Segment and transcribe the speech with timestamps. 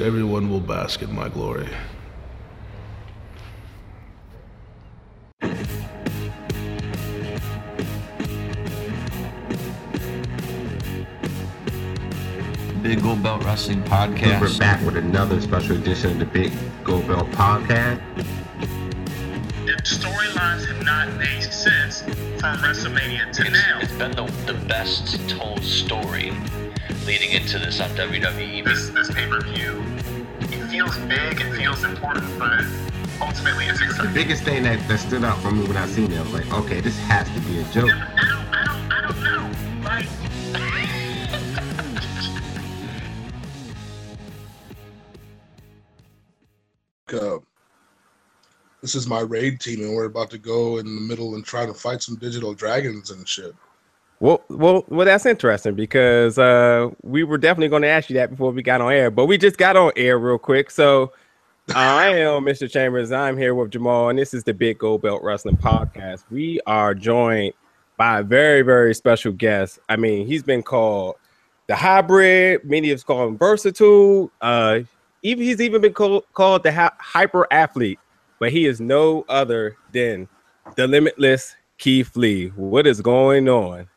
[0.00, 1.68] Everyone will bask in my glory.
[12.82, 14.40] Big Gold Belt Wrestling Podcast.
[14.40, 16.52] We're back with another special edition of the Big
[16.82, 18.02] Gold Belt Podcast.
[19.64, 22.02] The storylines have not made sense
[22.40, 23.78] from WrestleMania to now.
[23.80, 26.32] It's been the, the best told story
[27.06, 28.64] leading into this on WWE.
[28.64, 29.82] This this pay per view,
[30.40, 32.64] it feels big, it feels important, but
[33.20, 36.18] ultimately it's The biggest thing that, that stood out for me when I seen it,
[36.18, 37.90] I was like, okay, this has to be a joke.
[37.90, 39.50] I don't, I don't, I don't know.
[39.84, 40.06] Like,
[47.12, 47.38] Uh,
[48.80, 51.64] this is my raid team, and we're about to go in the middle and try
[51.64, 53.54] to fight some digital dragons and shit.
[54.20, 58.30] Well, well, well, that's interesting because uh, we were definitely going to ask you that
[58.30, 60.70] before we got on air, but we just got on air real quick.
[60.70, 61.12] So
[61.74, 62.70] I am Mr.
[62.70, 63.10] Chambers.
[63.10, 66.24] I'm here with Jamal, and this is the Big Gold Belt Wrestling Podcast.
[66.30, 67.54] We are joined
[67.96, 69.78] by a very, very special guest.
[69.88, 71.16] I mean, he's been called
[71.66, 72.64] the hybrid.
[72.64, 74.30] Many have called him versatile.
[74.40, 74.80] Uh,
[75.22, 77.98] even he's even been called, called the hy- hyper athlete,
[78.38, 80.28] but he is no other than
[80.76, 82.48] the limitless Keith Lee.
[82.48, 83.88] What is going on?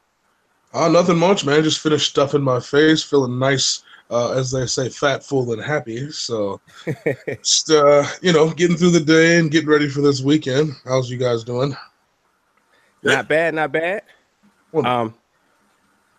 [0.73, 1.64] Uh, nothing much, man.
[1.64, 6.12] Just finished stuffing my face, feeling nice, uh, as they say, fat, full, and happy.
[6.12, 6.59] So,
[7.42, 10.74] just uh, you know, getting through the day and getting ready for this weekend.
[10.86, 11.76] How's you guys doing?
[13.04, 14.02] Not bad, not bad.
[14.72, 15.14] Well- Um,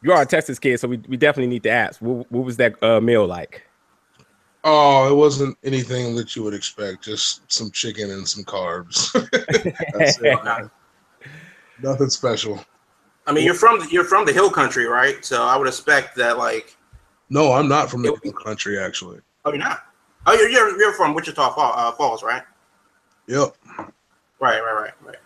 [0.00, 2.00] you are a Texas kid, so we, we definitely need to ask.
[2.00, 3.64] What, what was that uh, meal like?
[4.64, 7.02] Oh, it wasn't anything that you would expect.
[7.04, 9.12] Just some chicken and some carbs.
[9.98, 10.70] That's it.
[11.82, 12.64] Nothing special.
[13.28, 15.22] I mean, you're from you're from the hill country, right?
[15.24, 16.76] So I would expect that, like,
[17.28, 19.20] No, I'm not from the hill country, actually.
[19.44, 19.84] oh, you're not.
[20.26, 22.42] Oh, you're you're, you're from Wichita uh, Falls, right?
[23.26, 23.54] Yep.
[24.40, 25.16] Right, right, right, right.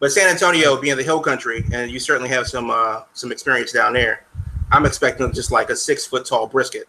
[0.00, 3.70] But San Antonio being the hill country, and you certainly have some uh, some experience
[3.70, 4.24] down there.
[4.72, 6.88] I'm expecting just like a six foot tall brisket.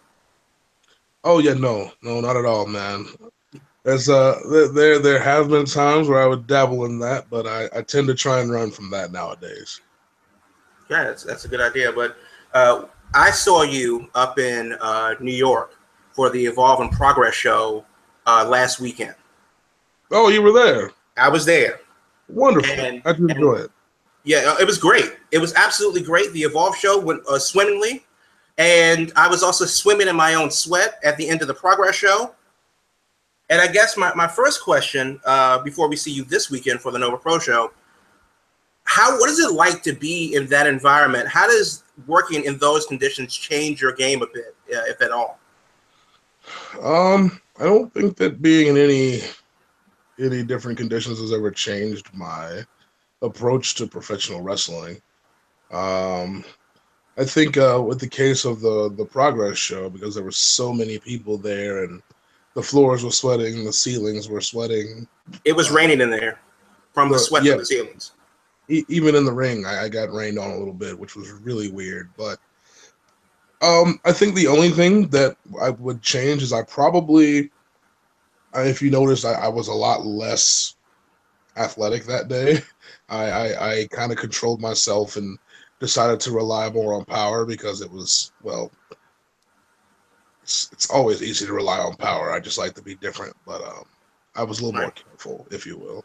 [1.25, 3.05] Oh yeah, no, no, not at all, man.
[3.83, 7.45] There's uh, there- there there have been times where I would dabble in that, but
[7.47, 9.81] I, I tend to try and run from that nowadays.
[10.89, 11.91] Yeah, that's, that's a good idea.
[11.91, 12.17] But
[12.53, 15.75] uh, I saw you up in uh, New York
[16.11, 17.85] for the Evolve and Progress show
[18.25, 19.15] uh, last weekend.
[20.11, 20.91] Oh, you were there.
[21.17, 21.79] I was there.
[22.29, 22.73] Wonderful.
[22.73, 23.71] And- How'd you enjoy it?
[24.25, 25.17] Yeah, uh, it was great.
[25.31, 26.31] It was absolutely great.
[26.31, 28.05] The Evolve show went uh, swimmingly,
[28.57, 31.95] and I was also swimming in my own sweat at the end of the Progress
[31.95, 32.33] show.
[33.49, 36.91] And I guess my, my first question uh, before we see you this weekend for
[36.91, 37.73] the Nova Pro show,
[38.83, 41.27] how what is it like to be in that environment?
[41.27, 45.39] How does working in those conditions change your game a bit, uh, if at all?
[46.81, 49.21] Um, I don't think that being in any
[50.19, 52.63] any different conditions has ever changed my
[53.21, 55.01] approach to professional wrestling.
[55.71, 56.43] Um,
[57.17, 60.73] I think uh, with the case of the the progress show, because there were so
[60.73, 62.01] many people there and
[62.53, 65.07] the floors were sweating, the ceilings were sweating.
[65.45, 66.39] It was raining in there
[66.93, 67.53] from the Well, sweat yeah.
[67.53, 68.11] from the ceilings.
[68.69, 71.31] E- even in the ring, I, I got rained on a little bit, which was
[71.31, 72.09] really weird.
[72.17, 72.39] But
[73.61, 77.51] um, I think the only thing that I would change is I probably,
[78.55, 80.75] if you noticed, I, I was a lot less
[81.57, 82.61] athletic that day.
[83.09, 85.37] I, I, I kind of controlled myself and
[85.79, 88.71] decided to rely more on power because it was well.
[90.43, 92.31] It's, it's always easy to rely on power.
[92.31, 93.85] I just like to be different, but um,
[94.35, 96.03] I was a little more careful, if you will.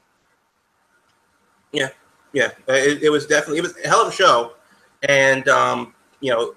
[1.72, 1.88] Yeah,
[2.36, 4.54] uh, it, it was definitely it was a hell of a show,
[5.02, 6.54] and um, you know,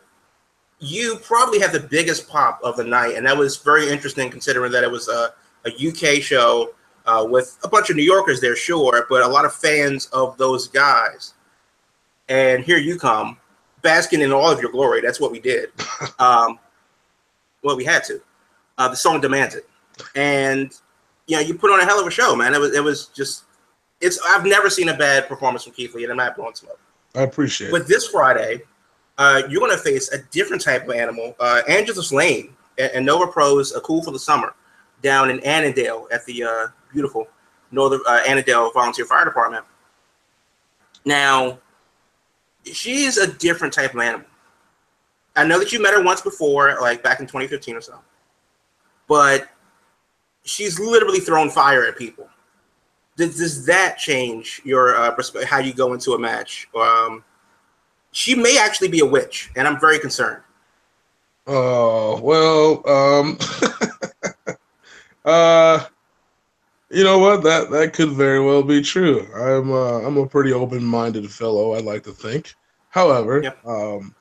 [0.80, 4.72] you probably had the biggest pop of the night, and that was very interesting considering
[4.72, 5.34] that it was a,
[5.66, 6.74] a UK show
[7.06, 10.38] uh, with a bunch of New Yorkers there, sure, but a lot of fans of
[10.38, 11.34] those guys.
[12.30, 13.38] And here you come,
[13.82, 15.02] basking in all of your glory.
[15.02, 15.70] That's what we did.
[16.18, 16.60] Um,
[17.64, 18.22] well, we had to.
[18.78, 19.68] Uh, the song demands it,
[20.16, 20.72] and
[21.28, 22.54] you know, you put on a hell of a show, man.
[22.54, 23.44] It was it was just
[24.02, 26.80] it's I've never seen a bad performance from Keith Lee, and I'm not blowing smoke.
[27.16, 27.72] I appreciate it.
[27.72, 28.62] But this Friday,
[29.18, 33.06] uh, you're going to face a different type of animal, uh, Angelus Layne and, and
[33.06, 34.54] Nova Pros, a cool for the summer,
[35.02, 37.28] down in Annandale at the uh, beautiful
[37.72, 39.66] Northern uh, Annandale Volunteer Fire Department.
[41.06, 41.60] Now,
[42.66, 44.28] she's a different type of animal.
[45.36, 48.00] I know that you met her once before, like back in 2015 or so,
[49.08, 49.50] but
[50.44, 52.28] she's literally thrown fire at people
[53.18, 55.16] does, does that change your uh,
[55.46, 57.24] how you go into a match um
[58.12, 60.42] she may actually be a witch and i'm very concerned
[61.48, 63.38] Oh well, um,
[65.26, 65.86] Uh,
[66.90, 67.44] you know what?
[67.44, 69.28] That that could very well be true.
[69.36, 71.74] I'm uh, I'm a pretty open-minded fellow.
[71.76, 72.54] I'd like to think.
[72.90, 73.66] However, Yep.
[73.66, 74.16] um,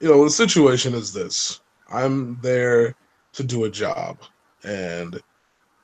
[0.00, 1.60] you know, the situation is this:
[1.90, 2.94] I'm there
[3.34, 4.18] to do a job,
[4.64, 5.20] and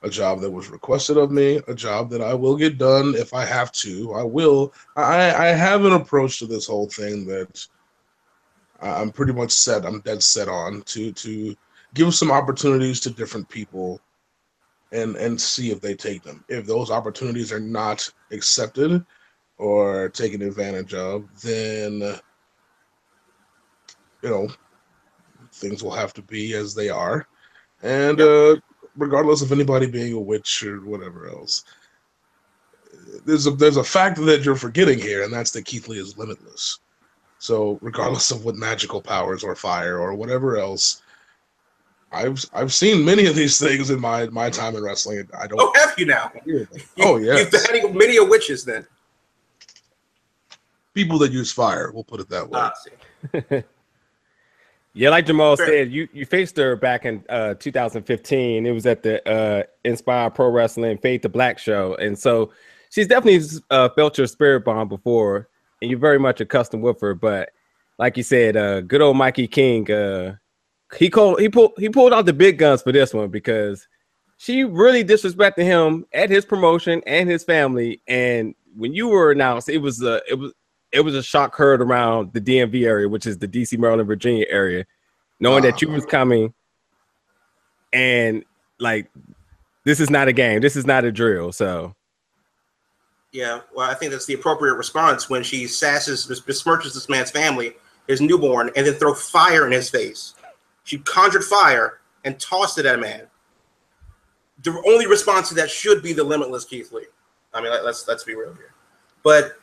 [0.03, 3.33] a job that was requested of me, a job that I will get done if
[3.33, 4.13] I have to.
[4.13, 4.73] I will.
[4.95, 7.67] I I have an approach to this whole thing that
[8.79, 9.85] I'm pretty much set.
[9.85, 11.55] I'm dead set on to to
[11.93, 13.99] give some opportunities to different people
[14.91, 16.43] and and see if they take them.
[16.47, 19.05] If those opportunities are not accepted
[19.57, 22.01] or taken advantage of, then
[24.21, 24.47] you know
[25.53, 27.27] things will have to be as they are.
[27.81, 28.57] And uh,
[28.97, 31.63] regardless of anybody being a witch or whatever else,
[33.25, 36.17] there's a there's a fact that you're forgetting here, and that's that Keith Lee is
[36.17, 36.79] limitless.
[37.39, 41.01] So regardless of what magical powers or fire or whatever else,
[42.11, 45.19] I've I've seen many of these things in my my time in wrestling.
[45.19, 46.31] and I don't Oh, have you now?
[46.45, 46.67] You,
[46.99, 48.85] Oh yeah, You've had many a witches then.
[50.93, 51.91] people that use fire.
[51.93, 52.59] We'll put it that way.
[52.59, 53.63] Ah, see.
[54.97, 58.65] Yeah, like Jamal said, you you faced her back in uh 2015.
[58.65, 62.51] It was at the uh Inspire Pro Wrestling Fade to Black show, and so
[62.89, 65.49] she's definitely uh, felt your spirit bomb before,
[65.83, 67.13] and you're very much accustomed with her.
[67.13, 67.49] But
[67.99, 70.35] like you said, uh, good old Mikey King, uh,
[70.97, 73.87] he called he pulled he pulled out the big guns for this one because
[74.37, 78.01] she really disrespected him at his promotion and his family.
[78.07, 80.53] And when you were announced, it was a it was
[80.91, 84.45] it was a shock heard around the DMV area, which is the DC, Maryland, Virginia
[84.49, 84.85] area,
[85.39, 86.09] knowing that you was ah.
[86.09, 86.53] coming
[87.93, 88.43] and
[88.79, 89.09] like
[89.83, 91.51] this is not a game, this is not a drill.
[91.51, 91.95] So
[93.31, 97.75] Yeah, well, I think that's the appropriate response when she sasses, besmirches this man's family,
[98.07, 100.35] his newborn, and then throw fire in his face.
[100.83, 103.27] She conjured fire and tossed it at a man.
[104.63, 107.05] The only response to that should be the limitless Keith Lee.
[107.53, 108.73] I mean, let's let's be real here.
[109.23, 109.57] But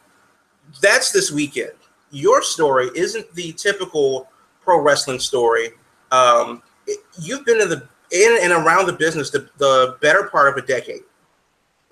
[0.81, 1.73] that's this weekend.
[2.11, 4.29] Your story isn't the typical
[4.61, 5.71] pro wrestling story.
[6.11, 10.49] Um, it- you've been in the in and around the business the, the better part
[10.49, 11.03] of a decade,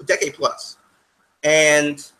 [0.01, 0.77] a decade plus
[1.43, 2.11] and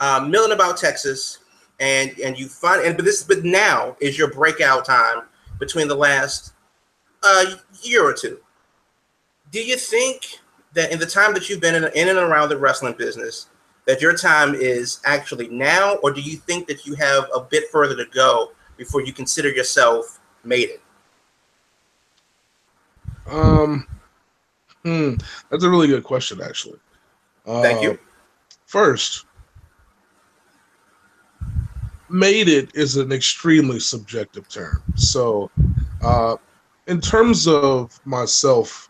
[0.00, 1.38] um, milling about Texas,
[1.80, 5.22] and and you find and but this but now is your breakout time
[5.58, 6.52] between the last
[7.22, 7.44] uh,
[7.82, 8.38] year or two.
[9.50, 10.38] Do you think
[10.72, 13.48] that in the time that you've been in, in and around the wrestling business,
[13.86, 17.68] that your time is actually now, or do you think that you have a bit
[17.70, 20.82] further to go before you consider yourself made it?
[23.26, 23.86] Um,
[24.84, 25.14] hmm,
[25.50, 26.78] that's a really good question, actually.
[27.44, 27.98] Thank Uh, you.
[28.66, 29.26] First,
[32.08, 34.82] made it is an extremely subjective term.
[34.96, 35.50] So,
[36.02, 36.36] uh,
[36.86, 38.88] in terms of myself,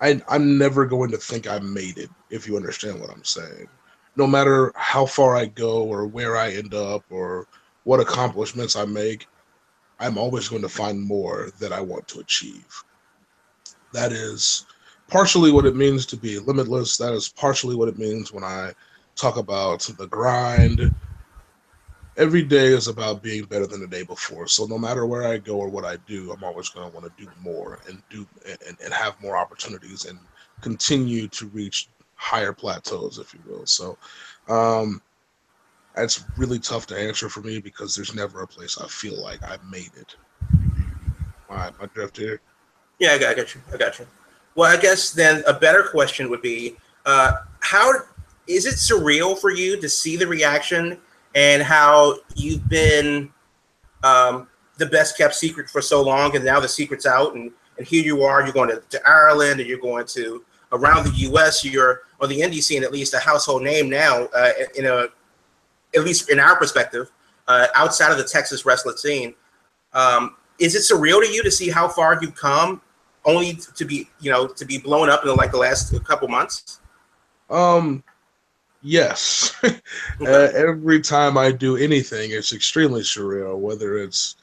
[0.00, 3.68] I, I'm never going to think I made it, if you understand what I'm saying.
[4.16, 7.46] No matter how far I go or where I end up or
[7.84, 9.26] what accomplishments I make,
[10.00, 12.82] I'm always going to find more that I want to achieve.
[13.92, 14.66] That is
[15.08, 16.96] partially what it means to be limitless.
[16.96, 18.72] That is partially what it means when I
[19.14, 20.94] talk about the grind.
[22.16, 24.46] Every day is about being better than the day before.
[24.46, 27.06] So no matter where I go or what I do, I'm always going to want
[27.06, 30.18] to do more and do and, and have more opportunities and
[30.60, 33.66] continue to reach higher plateaus, if you will.
[33.66, 33.98] So
[34.48, 35.02] um,
[35.94, 39.42] that's really tough to answer for me because there's never a place I feel like
[39.42, 40.14] I made it.
[41.50, 42.40] My my drift here.
[42.98, 43.60] Yeah, I got, I got you.
[43.72, 44.06] I got you.
[44.54, 47.92] Well, I guess then a better question would be, uh, how
[48.46, 50.98] is it surreal for you to see the reaction
[51.34, 53.30] and how you've been
[54.02, 54.48] um,
[54.78, 58.04] the best kept secret for so long, and now the secret's out, and, and here
[58.04, 58.42] you are.
[58.42, 61.64] You're going to, to Ireland, and you're going to around the U.S.
[61.64, 64.24] You're on the indie scene, at least a household name now.
[64.34, 65.06] Uh, in a,
[65.94, 67.10] at least in our perspective,
[67.48, 69.34] uh, outside of the Texas wrestling scene.
[69.92, 72.80] Um, is it surreal to you to see how far you've come
[73.24, 76.80] only to be you know to be blown up in like the last couple months
[77.50, 78.04] Um,
[78.84, 79.52] yes.
[79.64, 83.58] uh, every time I do anything, it's extremely surreal.
[83.58, 84.36] Whether it's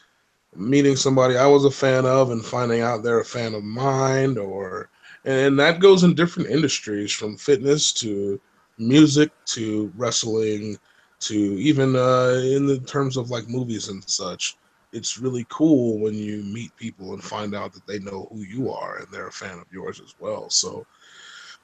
[0.55, 4.37] meeting somebody I was a fan of and finding out they're a fan of mine,
[4.37, 4.89] or
[5.23, 8.41] and that goes in different industries from fitness to
[8.77, 10.77] music to wrestling
[11.21, 14.57] to even uh, in the terms of like movies and such.
[14.93, 18.71] It's really cool when you meet people and find out that they know who you
[18.71, 20.49] are and they're a fan of yours as well.
[20.49, 20.85] So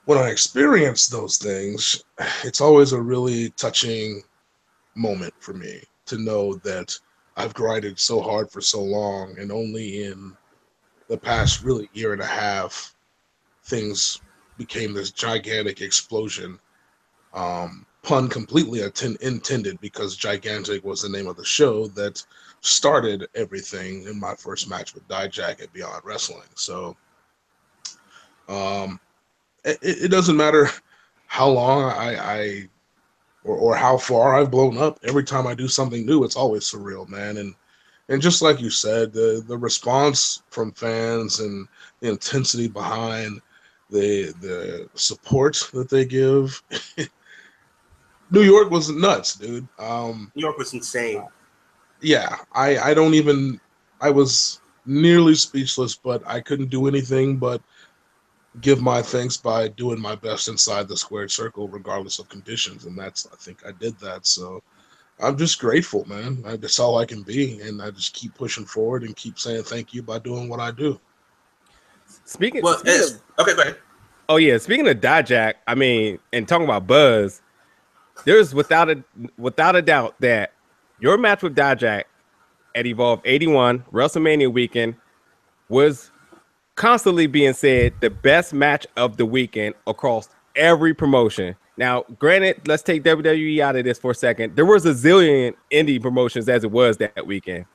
[0.07, 2.01] when I experience those things,
[2.45, 4.23] it's always a really touching
[4.95, 6.97] moment for me to know that
[7.35, 10.35] I've grinded so hard for so long and only in
[11.09, 12.95] the past really year and a half
[13.65, 14.21] things
[14.57, 16.57] became this gigantic explosion.
[17.33, 22.25] Um, pun completely atten- intended because gigantic was the name of the show that
[22.61, 26.47] started everything in my first match with Dijak at Beyond Wrestling.
[26.55, 26.95] So,
[28.47, 29.01] um,
[29.67, 30.69] it, it doesn't matter
[31.27, 32.69] how long I, I
[33.43, 34.99] or, or how far I've blown up.
[35.03, 37.37] Every time I do something new, it's always surreal, man.
[37.37, 37.53] And
[38.09, 41.67] and just like you said, the the response from fans and
[41.99, 43.41] the intensity behind
[43.89, 46.61] the the support that they give.
[48.31, 49.67] New York was nuts, dude.
[49.79, 51.25] Um, New York was insane.
[52.01, 53.59] yeah, I I don't even
[54.01, 57.61] I was nearly speechless, but I couldn't do anything but
[58.61, 62.97] give my thanks by doing my best inside the squared circle, regardless of conditions, and
[62.97, 64.25] that's I think I did that.
[64.25, 64.61] So
[65.19, 66.43] I'm just grateful, man.
[66.45, 69.63] I, that's all I can be, and I just keep pushing forward and keep saying
[69.63, 70.99] thank you by doing what I do.
[72.25, 73.77] Speaking, Well, speaking of- okay, go ahead.
[74.29, 77.41] oh yeah, speaking of Dijak, I mean, and talking about buzz,
[78.25, 79.03] there's without a
[79.37, 80.53] without a doubt that
[80.99, 82.03] your match with Dijak
[82.75, 84.95] at Evolve 81 WrestleMania weekend
[85.69, 86.11] was
[86.77, 91.55] constantly being said the best match of the weekend across every promotion.
[91.75, 94.55] Now, granted, let's take WWE out of this for a second.
[94.55, 97.65] There was a zillion indie promotions as it was that weekend.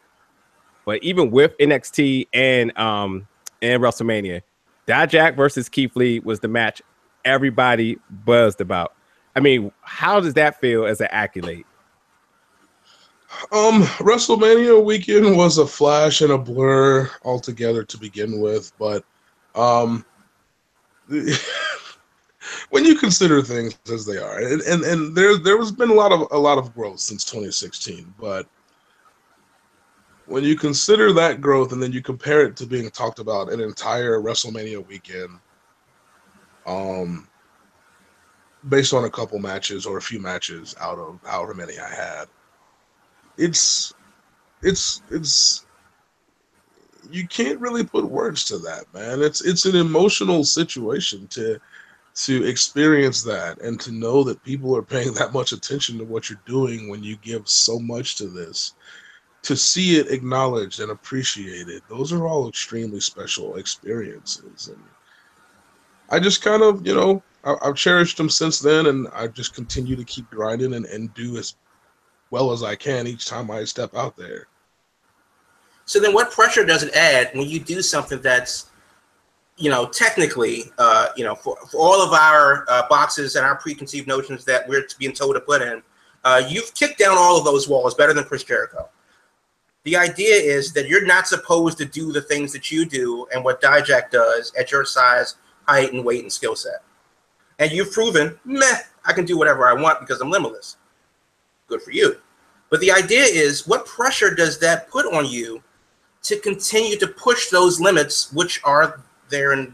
[0.85, 3.29] But even with NXT and um
[3.61, 4.43] and WrestleMania,
[4.89, 6.83] Dijak versus Keith Lee was the match
[7.25, 8.95] everybody buzzed about.
[9.37, 11.65] I mean, how does that feel as an accolade?
[13.51, 19.05] Um, WrestleMania weekend was a flash and a blur altogether to begin with, but
[19.55, 20.05] um,
[22.71, 25.95] when you consider things as they are, and and, and there there has been a
[25.95, 28.47] lot of a lot of growth since 2016, but
[30.27, 33.61] when you consider that growth and then you compare it to being talked about an
[33.61, 35.39] entire WrestleMania weekend,
[36.65, 37.29] um,
[38.69, 42.29] based on a couple matches or a few matches out of however many I had
[43.37, 43.95] it's
[44.63, 45.67] it's it's
[47.11, 49.23] you can't really put words to that man.
[49.23, 51.59] It's it's an emotional situation to
[52.15, 56.29] to experience that and to know that people are paying that much attention to what
[56.29, 58.75] you're doing when you give so much to this.
[59.45, 64.69] To see it acknowledged and appreciated those are all extremely special experiences.
[64.69, 64.83] And
[66.11, 69.55] i just kind of you know I, i've cherished them since then and i just
[69.55, 71.57] continue to keep grinding and, and do as
[72.33, 74.49] well as I can each time I step out there.
[75.85, 78.71] So then, what pressure does it add when you do something that's,
[79.59, 83.57] you know, technically, uh, you know, for, for all of our uh, boxes and our
[83.57, 85.83] preconceived notions that we're being told to put in,
[86.25, 88.89] uh, you've kicked down all of those walls better than Chris Jericho.
[89.85, 93.45] The idea is that you're not supposed to do the things that you do and
[93.45, 95.35] what Dijak does at your size,
[95.67, 96.83] height, and weight and skill set.
[97.59, 100.77] And you've proven, meh, I can do whatever I want because I'm limitless.
[101.73, 102.19] Good for you.
[102.69, 105.63] But the idea is, what pressure does that put on you
[106.25, 109.01] to continue to push those limits, which are
[109.31, 109.73] there and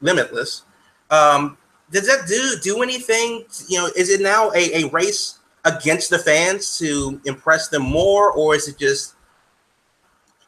[0.00, 0.62] limitless?
[1.10, 1.58] Um,
[1.90, 3.46] does that do do anything?
[3.66, 8.30] You know, is it now a, a race against the fans to impress them more,
[8.30, 9.16] or is it just,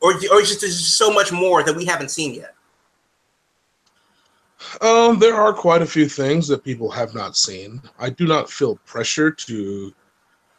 [0.00, 2.54] or or is it just so much more that we haven't seen yet?
[4.80, 7.82] Um, there are quite a few things that people have not seen.
[7.98, 9.92] I do not feel pressure to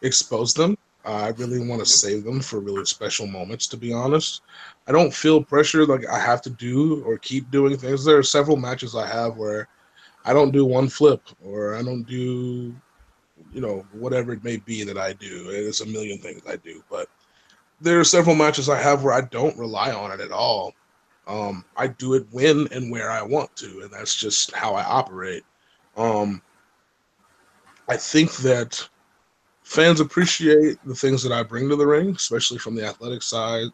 [0.02, 0.78] expose them.
[1.06, 4.42] I really want to save them for really special moments, to be honest.
[4.88, 8.04] I don't feel pressure like I have to do or keep doing things.
[8.04, 9.70] There are several matches I have where
[10.26, 12.76] I don't do one flip or I don't do,
[13.54, 15.50] you know, whatever it may be that I do.
[15.50, 17.08] It's a million things I do, but
[17.80, 20.74] there are several matches I have where I don't rely on it at all.
[21.28, 24.84] Um, I do it when and where I want to, and that's just how I
[24.84, 25.44] operate.
[25.96, 26.42] Um,
[27.88, 28.88] I think that
[29.68, 33.68] fans appreciate the things that I bring to the ring, especially from the athletic side.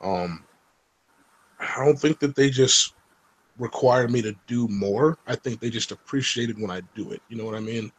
[0.00, 0.42] Um,
[1.60, 2.94] I don't think that they just
[3.58, 5.18] require me to do more.
[5.26, 7.20] I think they just appreciate it when I do it.
[7.28, 7.92] You know what I mean?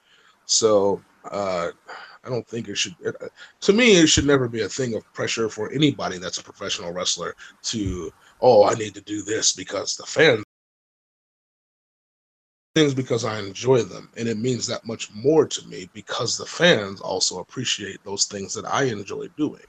[0.45, 1.69] So uh,
[2.23, 2.95] I don't think it should.
[3.01, 3.15] It,
[3.61, 6.91] to me, it should never be a thing of pressure for anybody that's a professional
[6.91, 8.11] wrestler to,
[8.41, 10.44] oh, I need to do this because the fans
[12.75, 14.09] things because I enjoy them.
[14.17, 18.53] And it means that much more to me because the fans also appreciate those things
[18.53, 19.63] that I enjoy doing.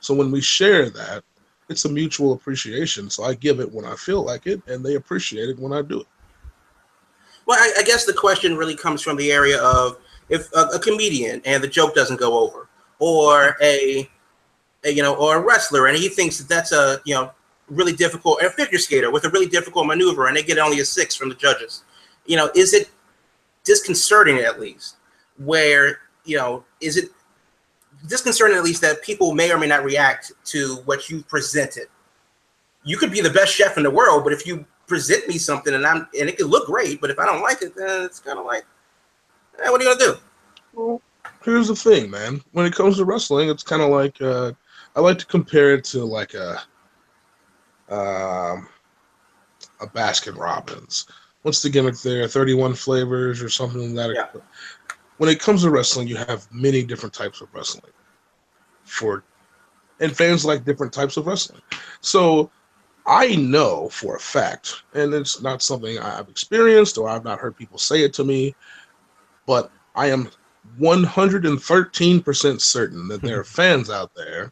[0.00, 1.22] So when we share that,
[1.70, 3.08] it's a mutual appreciation.
[3.08, 5.80] So I give it when I feel like it, and they appreciate it when I
[5.80, 6.06] do it.
[7.46, 9.98] Well, I, I guess the question really comes from the area of
[10.28, 14.08] if a, a comedian and the joke doesn't go over, or a,
[14.84, 17.30] a you know, or a wrestler and he thinks that that's a you know
[17.68, 20.84] really difficult, a figure skater with a really difficult maneuver, and they get only a
[20.84, 21.83] six from the judges.
[22.26, 22.90] You know, is it
[23.64, 24.96] disconcerting at least?
[25.38, 27.10] Where you know, is it
[28.06, 31.86] disconcerting at least that people may or may not react to what you presented?
[32.82, 35.74] You could be the best chef in the world, but if you present me something
[35.74, 38.20] and I'm and it could look great, but if I don't like it, then it's
[38.20, 38.64] kind of like,
[39.62, 40.20] eh, what are you gonna do?
[40.74, 41.02] Well,
[41.44, 42.40] here's the thing, man.
[42.52, 44.52] When it comes to wrestling, it's kind of like uh,
[44.96, 46.60] I like to compare it to like a
[47.88, 48.68] um,
[49.80, 51.06] a Baskin Robbins.
[51.44, 52.26] What's the gimmick there?
[52.26, 54.14] Thirty-one flavors or something like that.
[54.34, 54.40] Yeah.
[55.18, 57.92] When it comes to wrestling, you have many different types of wrestling.
[58.84, 59.22] For
[60.00, 61.60] and fans like different types of wrestling.
[62.00, 62.50] So
[63.06, 67.56] I know for a fact, and it's not something I've experienced or I've not heard
[67.56, 68.54] people say it to me,
[69.46, 70.30] but I am
[70.80, 74.50] 113% certain that there are fans out there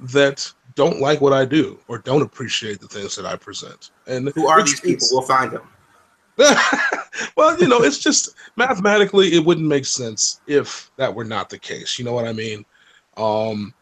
[0.00, 3.90] that don't like what I do or don't appreciate the things that I present.
[4.06, 5.08] And Who are these people?
[5.10, 5.68] We'll find them.
[7.36, 11.58] well, you know, it's just mathematically it wouldn't make sense if that were not the
[11.58, 11.98] case.
[11.98, 12.64] You know what I mean?
[13.16, 13.74] Um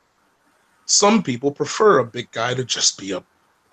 [0.87, 3.23] some people prefer a big guy to just be a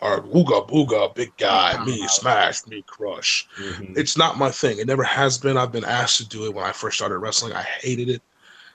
[0.01, 3.48] or wooga booga big guy, me smash, me crush.
[3.96, 4.80] It's not my thing.
[4.80, 5.56] It never has been.
[5.56, 7.53] I've been asked to do it when I first started wrestling.
[7.53, 8.22] I hated it.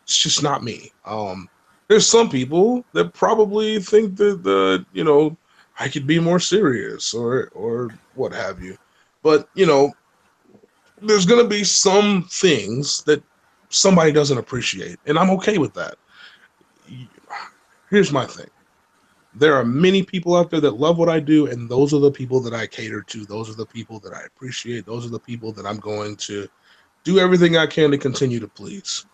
[0.04, 0.90] It's just not me.
[1.04, 1.50] Um
[1.88, 5.36] there's some people that probably think that the you know
[5.80, 8.76] I could be more serious or or what have you.
[9.22, 9.92] But you know,
[11.00, 13.22] there's gonna be some things that
[13.70, 15.96] somebody doesn't appreciate, and I'm okay with that.
[17.90, 18.48] Here's my thing.
[19.34, 22.10] There are many people out there that love what I do, and those are the
[22.10, 23.24] people that I cater to.
[23.24, 24.84] Those are the people that I appreciate.
[24.84, 26.48] Those are the people that I'm going to
[27.04, 29.06] do everything I can to continue to please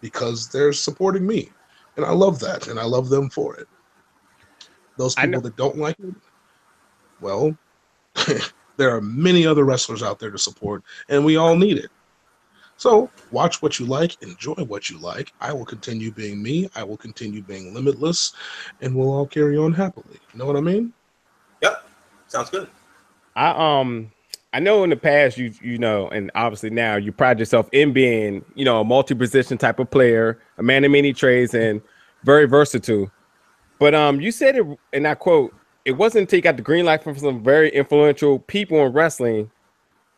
[0.00, 1.50] because they're supporting me.
[2.00, 3.68] And I love that, and I love them for it.
[4.96, 6.14] Those I know- people that don't like it,
[7.20, 7.54] well,
[8.78, 11.90] there are many other wrestlers out there to support, and we all need it.
[12.78, 15.34] So watch what you like, enjoy what you like.
[15.42, 16.70] I will continue being me.
[16.74, 18.32] I will continue being limitless,
[18.80, 20.18] and we'll all carry on happily.
[20.32, 20.94] You know what I mean?
[21.60, 21.86] Yep,
[22.28, 22.70] sounds good.
[23.36, 24.10] I um
[24.54, 27.92] I know in the past you you know, and obviously now you pride yourself in
[27.92, 31.82] being, you know, a multi-position type of player, a man of many trades and
[32.24, 33.10] very versatile.
[33.78, 35.54] But um you said it and I quote,
[35.84, 39.50] it wasn't until you got the green light from some very influential people in wrestling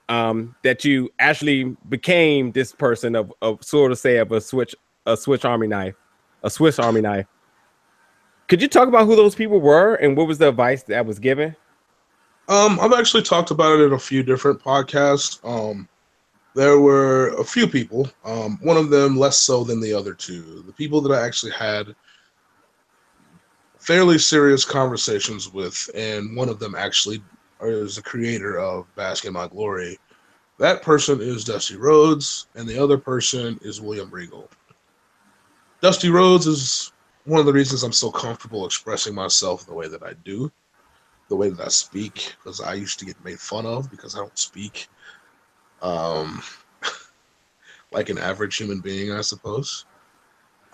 [0.08, 4.74] um that you actually became this person of of sort of say of a switch
[5.06, 5.94] a switch army knife,
[6.42, 7.26] a Swiss army knife.
[8.48, 11.18] Could you talk about who those people were and what was the advice that was
[11.18, 11.56] given?
[12.48, 15.40] Um, I've actually talked about it in a few different podcasts.
[15.48, 15.88] Um,
[16.54, 20.62] there were a few people, um, one of them less so than the other two.
[20.66, 21.94] The people that I actually had
[23.78, 27.22] fairly serious conversations with, and one of them actually
[27.62, 29.98] is the creator of Bask in My Glory.
[30.58, 34.48] That person is Dusty Rhodes, and the other person is William Regal.
[35.80, 36.92] Dusty Rhodes is
[37.24, 40.52] one of the reasons I'm so comfortable expressing myself the way that I do
[41.32, 44.18] the way that I speak because I used to get made fun of because I
[44.18, 44.88] don't speak
[45.82, 46.42] um
[47.92, 49.84] like an average human being, I suppose.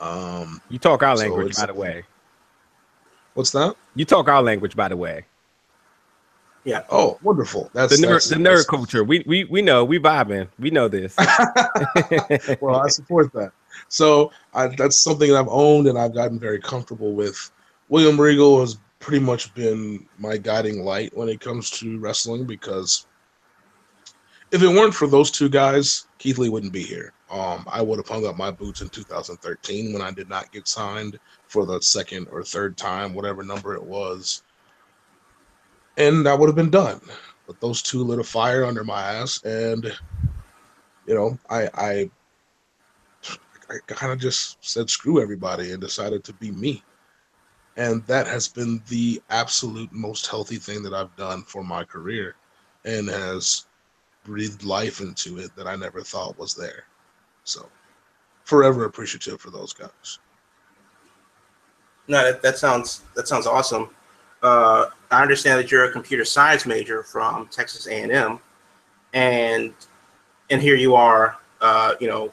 [0.00, 2.04] Um You talk our language, it's- by the way.
[3.34, 3.74] what's that?
[3.94, 5.24] You talk our language, by the way.
[6.64, 6.82] Yeah.
[6.90, 7.70] Oh, wonderful.
[7.72, 9.02] That's The nerd, that's- the nerd that's- culture.
[9.02, 9.84] We we we know.
[9.84, 10.48] We vibing.
[10.58, 11.16] We know this.
[12.60, 13.52] well, I support that.
[13.88, 17.50] So I, that's something that I've owned and I've gotten very comfortable with.
[17.88, 23.06] William Regal has pretty much been my guiding light when it comes to wrestling because
[24.50, 27.12] if it weren't for those two guys, Keith Lee wouldn't be here.
[27.30, 30.66] Um, I would have hung up my boots in 2013 when I did not get
[30.66, 34.42] signed for the second or third time, whatever number it was,
[35.98, 37.00] and that would have been done.
[37.46, 39.84] But those two lit a fire under my ass, and
[41.06, 42.10] you know, I I
[43.70, 46.82] I kind of just said screw everybody and decided to be me.
[47.76, 52.34] And that has been the absolute most healthy thing that I've done for my career
[52.84, 53.67] and has
[54.28, 56.84] breathed life into it that I never thought was there.
[57.44, 57.66] So,
[58.44, 60.18] forever appreciative for those guys.
[62.08, 63.90] No, that, that sounds that sounds awesome.
[64.42, 68.38] Uh, I understand that you're a computer science major from Texas A&M,
[69.14, 69.72] and
[70.50, 72.32] and here you are, uh, you know,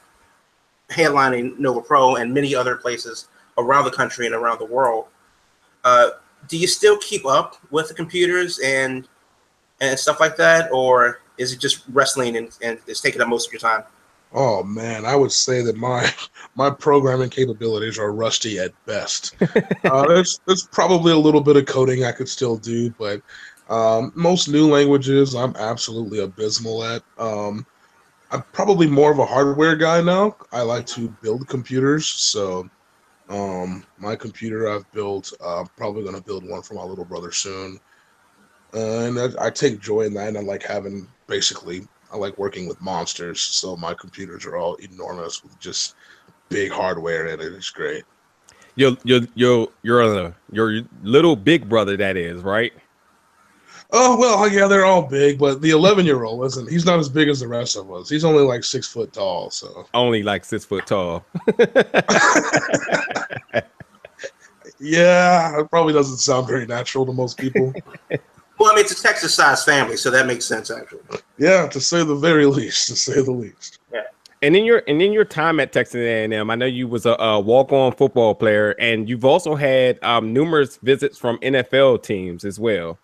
[0.89, 5.05] headlining Nova Pro and many other places around the country and around the world.
[5.84, 6.10] Uh,
[6.47, 9.08] do you still keep up with the computers and
[9.79, 13.48] and stuff like that, or is it just wrestling and, and it's taking up most
[13.48, 13.84] of your time?
[14.34, 16.12] Oh man, I would say that my
[16.56, 19.36] my programming capabilities are rusty at best.
[19.86, 23.21] uh, there's there's probably a little bit of coding I could still do, but
[23.69, 27.04] um, most new languages I'm absolutely abysmal at.
[27.17, 27.65] Um,
[28.32, 30.36] I'm probably more of a hardware guy now.
[30.52, 32.69] I like to build computers, so
[33.30, 35.32] um, my computer I've built.
[35.41, 37.80] Uh, I'm probably gonna build one for my little brother soon,
[38.75, 40.27] uh, and I, I take joy in that.
[40.27, 44.75] And I like having basically I like working with monsters, so my computers are all
[44.75, 45.95] enormous with just
[46.49, 47.53] big hardware in it.
[47.53, 48.03] It's great.
[48.75, 52.73] Your your your your uh, your little big brother that is right.
[53.91, 56.69] Oh well, yeah, they're all big, but the 11 year old isn't.
[56.69, 58.09] He's not as big as the rest of us.
[58.09, 59.49] He's only like six foot tall.
[59.51, 61.25] So Only like six foot tall.
[64.79, 67.73] yeah, it probably doesn't sound very natural to most people.
[68.58, 71.02] Well, I mean, it's a Texas-sized family, so that makes sense actually.
[71.38, 72.88] yeah, to say the very least.
[72.88, 73.80] To say the least.
[74.41, 77.13] And in your and in your time at Texas A&M, I know you was a,
[77.13, 82.60] a walk-on football player, and you've also had um, numerous visits from NFL teams as
[82.60, 83.00] well.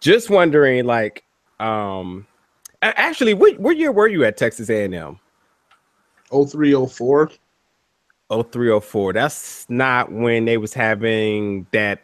[0.00, 1.22] Just wondering, like,
[1.60, 2.26] um,
[2.82, 5.20] actually, what, what year were you at Texas A&M?
[6.32, 7.30] 0304.
[8.28, 9.12] 0304.
[9.12, 12.02] That's not when they was having that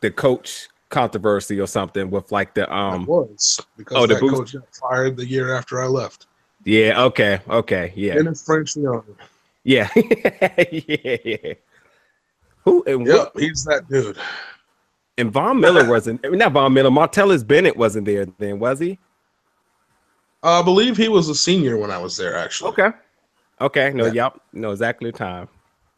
[0.00, 4.52] the coach controversy or something with like the It um was because oh, the coach
[4.52, 6.26] got fired the year after I left.
[6.64, 9.02] yeah okay okay yeah Franchione.
[9.64, 11.54] yeah yeah yeah
[12.64, 14.16] who and, Yep, what, he's that dude.
[15.18, 18.98] and Von Miller wasn't not Von Miller Martellus Bennett wasn't there then was he
[20.44, 22.36] I believe he was a senior when I was there.
[22.36, 22.70] Actually.
[22.70, 22.90] okay
[23.60, 24.12] okay no Yeah.
[24.24, 25.48] yep no exactly the time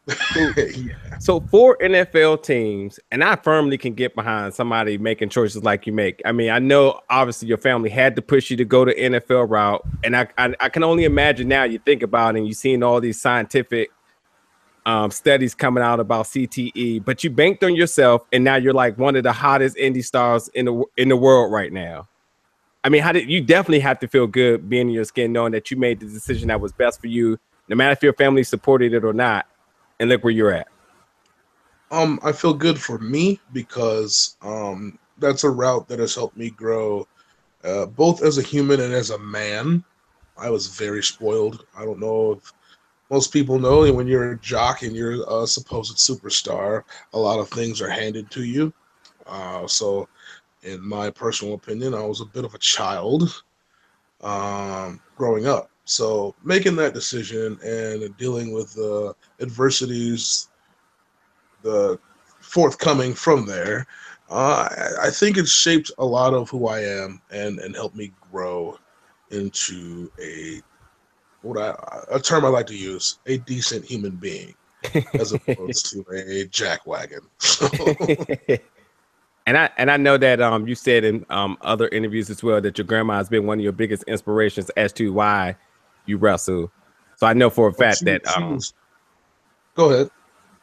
[0.35, 1.17] yeah.
[1.19, 5.93] So for NFL teams, and I firmly can get behind somebody making choices like you
[5.93, 6.21] make.
[6.25, 9.49] I mean, I know obviously your family had to push you to go the NFL
[9.49, 11.63] route, and I I, I can only imagine now.
[11.63, 13.89] You think about it, and you've seen all these scientific
[14.85, 18.97] um, studies coming out about CTE, but you banked on yourself, and now you're like
[18.99, 22.07] one of the hottest indie stars in the in the world right now.
[22.83, 25.53] I mean, how did you definitely have to feel good being in your skin, knowing
[25.53, 28.43] that you made the decision that was best for you, no matter if your family
[28.43, 29.47] supported it or not,
[29.99, 30.67] and look where you're at.
[31.91, 36.49] Um, I feel good for me because um, that's a route that has helped me
[36.49, 37.07] grow,
[37.63, 39.83] uh, both as a human and as a man.
[40.37, 41.65] I was very spoiled.
[41.77, 42.53] I don't know if
[43.09, 47.39] most people know that when you're a jock and you're a supposed superstar, a lot
[47.39, 48.73] of things are handed to you.
[49.27, 50.07] Uh, so,
[50.63, 53.43] in my personal opinion, I was a bit of a child
[54.21, 55.69] um, growing up.
[55.85, 60.49] So, making that decision and dealing with the adversities
[61.65, 61.99] the
[62.39, 63.87] forthcoming from there.
[64.29, 64.69] Uh,
[65.01, 68.77] I, think it's shaped a lot of who I am and and helped me grow
[69.31, 70.61] into a
[71.41, 71.75] what I
[72.09, 74.55] a term I like to use a decent human being
[75.13, 77.21] as opposed to a jackwagon.
[77.39, 77.67] So,
[79.45, 82.61] and I and I know that um you said in um other interviews as well
[82.61, 85.55] that your grandma has been one of your biggest inspirations as to why
[86.05, 86.71] you wrestle.
[87.15, 88.73] So I know for a fact she- that she um was-
[89.75, 90.09] go ahead.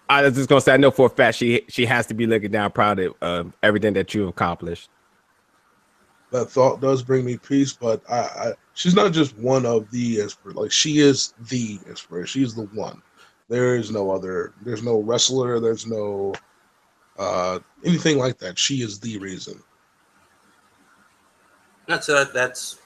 [0.09, 2.27] I was just gonna say I know for a fact she she has to be
[2.27, 4.91] looking down proud of uh, everything that you've accomplished.
[6.33, 10.21] that thought does bring me peace, but I, I she's not just one of the
[10.21, 10.61] inspiration.
[10.63, 12.41] Like she is the inspiration.
[12.43, 13.01] She's the one.
[13.49, 14.53] There is no other.
[14.63, 15.61] There's no wrestler.
[15.61, 16.35] There's no
[17.19, 18.59] uh anything like that.
[18.59, 19.63] She is the reason.
[21.87, 22.79] That's uh, that's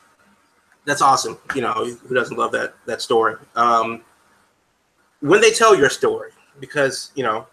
[0.86, 1.36] that's awesome.
[1.54, 3.34] You know, who doesn't love that that story?
[3.54, 4.02] Um,
[5.20, 7.46] when they tell your story, because you know,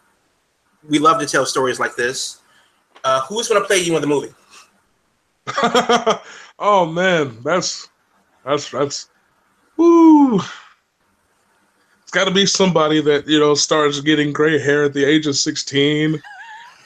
[0.88, 2.40] we love to tell stories like this.
[3.04, 4.34] Uh, who's going to play you in the movie?
[6.60, 7.90] oh man, that's
[8.46, 9.10] that's that's
[9.76, 10.40] woo.
[12.02, 15.28] It's got to be somebody that you know starts getting gray hair at the age
[15.28, 16.22] of sixteen,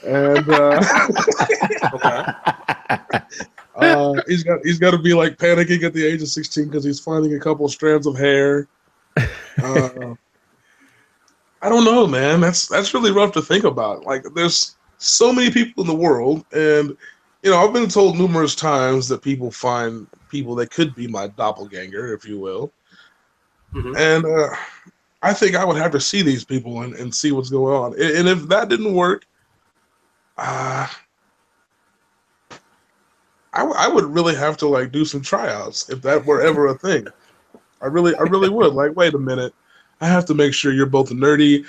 [0.04, 0.82] and uh,
[1.94, 2.24] Okay.
[3.78, 6.84] uh, he's got he's got to be like panicking at the age of sixteen because
[6.84, 8.68] he's finding a couple strands of hair.
[9.64, 10.14] Uh,
[11.64, 12.40] I don't know, man.
[12.40, 14.06] That's that's really rough to think about.
[14.06, 16.96] Like, there's so many people in the world, and
[17.42, 21.28] you know, I've been told numerous times that people find people that could be my
[21.28, 22.72] doppelganger, if you will.
[23.74, 23.98] Mhm.
[23.98, 24.56] And uh,
[25.24, 27.94] I think I would have to see these people and, and see what's going on.
[27.94, 29.26] And, and if that didn't work,
[30.38, 30.88] uh,
[33.58, 36.68] I, w- I would really have to like do some tryouts if that were ever
[36.68, 37.08] a thing.
[37.82, 38.74] I really, I really would.
[38.74, 39.54] Like, wait a minute,
[40.00, 41.66] I have to make sure you're both nerdy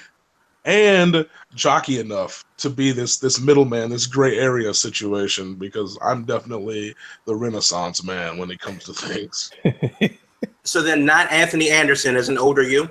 [0.67, 6.95] and jockey enough to be this this middleman, this gray area situation, because I'm definitely
[7.25, 9.51] the Renaissance man when it comes to things.
[10.65, 12.91] so then not Anthony Anderson as an older you.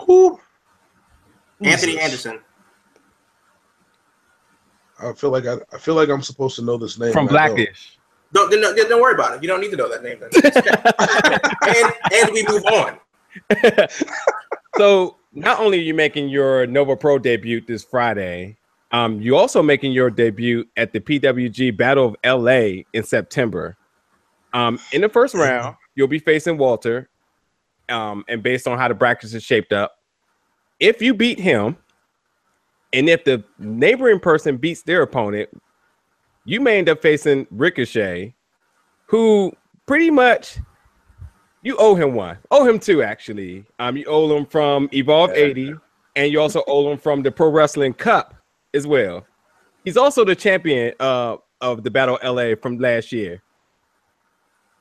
[0.00, 0.38] Who?
[1.64, 1.98] Anthony.
[1.98, 2.40] Anderson.
[4.98, 7.12] I feel like I, I feel like I'm supposed to know this name.
[7.12, 7.56] From and I don't.
[7.56, 7.98] Blackish.
[8.32, 9.42] Don't, don't don't worry about it.
[9.42, 10.20] You don't need to know that name.
[11.66, 12.98] And and we move on.
[14.76, 18.56] So not only are you making your Nova Pro debut this Friday,
[18.92, 23.76] um, you're also making your debut at the PWG Battle of LA in September.
[24.52, 27.08] Um, in the first round, you'll be facing Walter.
[27.88, 29.96] Um, and based on how the brackets are shaped up,
[30.78, 31.76] if you beat him,
[32.96, 35.50] and if the neighboring person beats their opponent,
[36.46, 38.34] you may end up facing Ricochet,
[39.04, 39.52] who
[39.84, 40.58] pretty much
[41.62, 42.38] you owe him one.
[42.50, 43.66] Owe him two, actually.
[43.78, 45.74] Um, you owe him from Evolve 80,
[46.16, 48.34] and you also owe him from the Pro Wrestling Cup
[48.72, 49.26] as well.
[49.84, 53.42] He's also the champion uh, of the Battle LA from last year.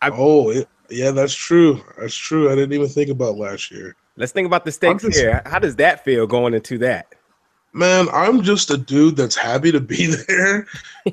[0.01, 1.83] Oh, it, yeah, that's true.
[1.99, 2.49] That's true.
[2.49, 3.97] I didn't even think about last year.
[4.15, 5.41] Let's think about the stakes just- here.
[5.45, 7.13] How does that feel going into that?
[7.75, 10.65] Man, I'm just a dude that's happy to be there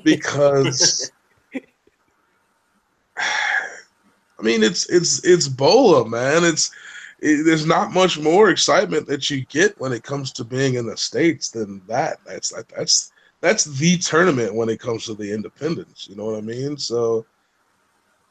[0.04, 1.10] because
[3.18, 6.44] I mean it's it's it's Bola, man.
[6.44, 6.70] It's
[7.18, 10.86] it, there's not much more excitement that you get when it comes to being in
[10.86, 12.18] the states than that.
[12.24, 16.06] That's that's that's the tournament when it comes to the independents.
[16.08, 16.78] You know what I mean?
[16.78, 17.26] So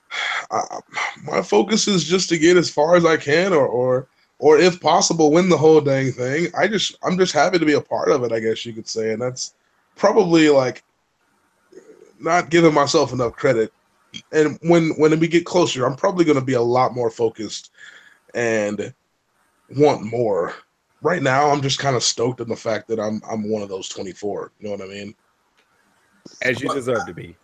[0.51, 0.79] I,
[1.21, 4.07] my focus is just to get as far as I can, or or
[4.41, 6.47] or if possible, win the whole dang thing.
[6.57, 8.31] I just I'm just happy to be a part of it.
[8.31, 9.53] I guess you could say, and that's
[9.95, 10.83] probably like
[12.19, 13.71] not giving myself enough credit.
[14.31, 17.69] And when when we get closer, I'm probably going to be a lot more focused
[18.33, 18.91] and
[19.77, 20.55] want more.
[21.03, 23.69] Right now, I'm just kind of stoked in the fact that I'm I'm one of
[23.69, 24.53] those 24.
[24.59, 25.13] You know what I mean?
[26.41, 27.35] As you deserve to be.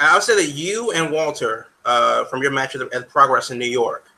[0.00, 4.08] I'll say that you and Walter, uh, from your match at Progress in New York,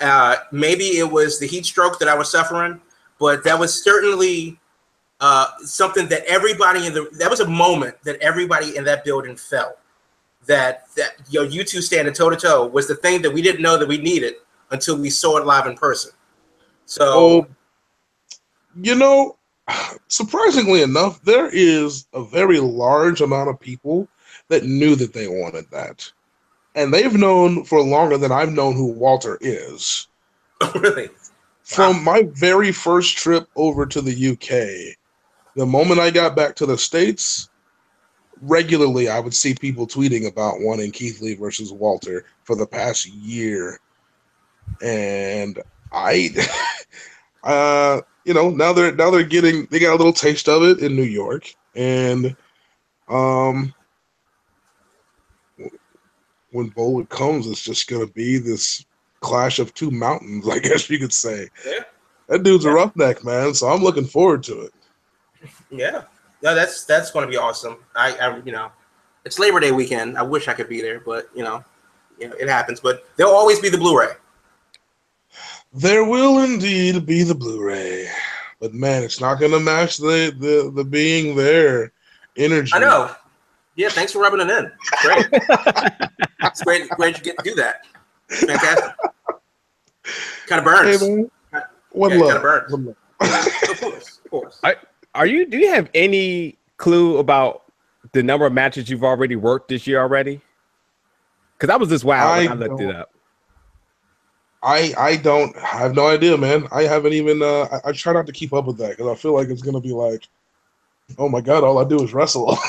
[0.00, 2.80] uh, maybe it was the heat stroke that I was suffering,
[3.18, 4.58] but that was certainly
[5.20, 9.36] uh, something that everybody in the that was a moment that everybody in that building
[9.36, 9.78] felt
[10.46, 13.42] that that you know you two standing toe to toe was the thing that we
[13.42, 14.34] didn't know that we needed
[14.70, 16.12] until we saw it live in person.
[16.86, 17.46] So Oh,
[18.80, 19.36] you know,
[20.08, 24.08] surprisingly enough, there is a very large amount of people
[24.48, 26.10] that knew that they wanted that.
[26.74, 30.06] And they've known for longer than I've known who Walter is.
[30.74, 31.08] really,
[31.64, 34.96] From my very first trip over to the UK,
[35.56, 37.48] the moment I got back to the States,
[38.42, 43.06] regularly I would see people tweeting about wanting Keith Lee versus Walter for the past
[43.06, 43.78] year.
[44.82, 45.60] And
[45.92, 46.30] I
[47.44, 50.78] uh you know now they're now they're getting they got a little taste of it
[50.80, 52.36] in New York and
[53.08, 53.74] um
[56.52, 58.84] when Bola comes it's just gonna be this
[59.20, 61.84] clash of two mountains I guess you could say Yeah.
[62.28, 62.70] that dude's Yeah.
[62.72, 64.72] a roughneck man so I'm looking forward to it
[65.70, 66.02] yeah,
[66.42, 67.78] no, that's that's going to be awesome.
[67.96, 68.70] I, I, you know,
[69.24, 70.18] it's Labor Day weekend.
[70.18, 71.64] I wish I could be there, but you know,
[72.18, 72.78] you know, it happens.
[72.80, 74.08] But there'll always be the Blu-ray.
[75.72, 78.06] there will indeed be the Blu-ray
[78.60, 81.92] but man it's not gonna match the the, the being there
[82.36, 83.10] energy I know.
[83.76, 84.70] Yeah, thanks for rubbing it in.
[85.02, 85.26] Great.
[86.42, 87.86] it's great, great you get to do that.
[88.28, 88.92] It's fantastic.
[90.46, 91.00] kind of burns.
[91.00, 91.30] hey man
[91.92, 92.72] one Yeah, it kinda burns.
[92.72, 92.96] One love.
[93.20, 94.60] Of course, of course.
[95.14, 97.64] Are you do you have any clue about
[98.12, 100.40] the number of matches you've already worked this year already?
[101.58, 103.10] Because I was just wild when I I looked it don't- up.
[104.62, 106.68] I I don't I have no idea, man.
[106.70, 109.14] I haven't even uh I, I try not to keep up with that because I
[109.14, 110.28] feel like it's gonna be like,
[111.18, 112.56] oh my god, all I do is wrestle.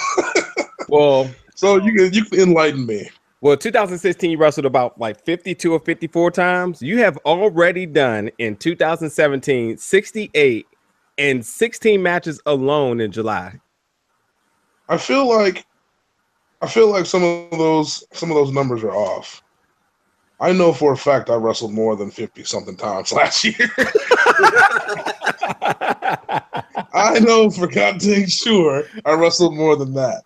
[0.89, 3.09] Well, so you can you can enlighten me.
[3.41, 6.81] Well, 2016 you wrestled about like 52 or 54 times.
[6.81, 10.67] You have already done in 2017 68
[11.17, 13.59] and 16 matches alone in July.
[14.89, 15.65] I feel like
[16.61, 19.41] I feel like some of those some of those numbers are off.
[20.39, 23.55] I know for a fact I wrestled more than fifty something times last year.
[26.93, 30.23] I know for goddamn sure I wrestled more than that.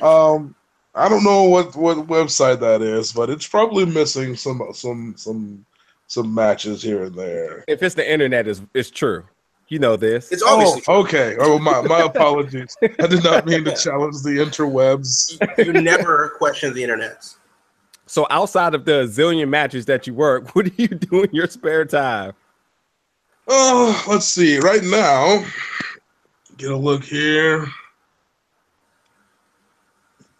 [0.00, 0.54] Um,
[0.98, 5.64] I don't know what what website that is, but it's probably missing some some some
[6.08, 7.64] some matches here and there.
[7.68, 9.24] if it's the internet, is it's true.
[9.68, 10.32] You know this.
[10.32, 11.36] It's obviously Oh, okay.
[11.38, 12.76] Oh, my my apologies.
[12.82, 15.38] I did not mean to challenge the interwebs.
[15.64, 17.28] you never question the internet.
[18.06, 21.46] So outside of the zillion matches that you work, what do you do in your
[21.46, 22.32] spare time?
[23.46, 24.58] Oh, let's see.
[24.58, 25.44] Right now,
[26.56, 27.66] get a look here.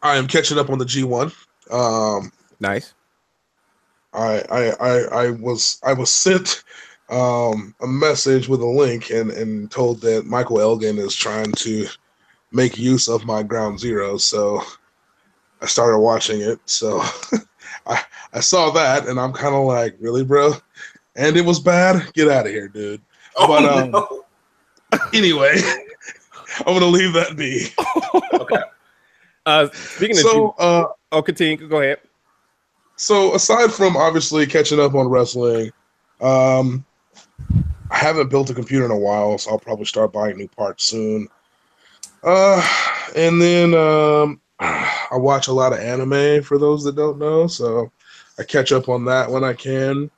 [0.03, 1.35] I am catching up on the G1.
[1.71, 2.95] Um, Nice.
[4.15, 6.65] I I I, I was I was sent
[7.11, 11.87] um, a message with a link and and told that Michael Elgin is trying to
[12.53, 14.17] make use of my Ground Zero.
[14.17, 14.63] So
[15.61, 16.59] I started watching it.
[16.67, 17.03] So
[17.87, 20.55] I I saw that and I'm kind of like, really, bro?
[21.17, 22.13] And it was bad.
[22.15, 23.03] Get out of here, dude.
[23.37, 24.25] Oh, But, um, no.
[25.13, 25.57] Anyway,
[26.67, 27.69] I'm gonna leave that be.
[28.41, 28.63] okay.
[29.49, 31.57] Uh, speaking of, So uh, oh, continue.
[31.69, 32.01] Go ahead.
[32.97, 35.73] so aside from obviously catching up on wrestling,
[36.21, 36.85] um,
[37.91, 40.85] I haven't built a computer in a while, so I'll probably start buying new parts
[40.85, 41.29] soon.
[42.23, 42.63] Uh,
[43.17, 47.91] and then um, I watch a lot of anime for those that don't know, so
[48.39, 50.11] I catch up on that when I can.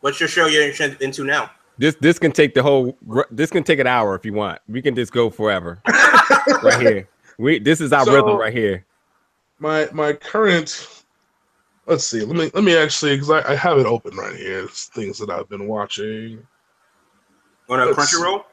[0.00, 1.50] What's your show you're into now?
[1.78, 2.98] This this can take the whole.
[3.30, 4.60] This can take an hour if you want.
[4.68, 5.80] We can just go forever.
[6.62, 7.08] right here.
[7.38, 8.84] We this is our So- rhythm right here.
[9.58, 11.04] My my current,
[11.86, 14.64] let's see, let me let me actually because I, I have it open right here.
[14.64, 16.44] It's things that I've been watching.
[17.68, 18.44] On a Crunchyroll?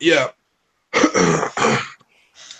[0.00, 0.28] Yeah.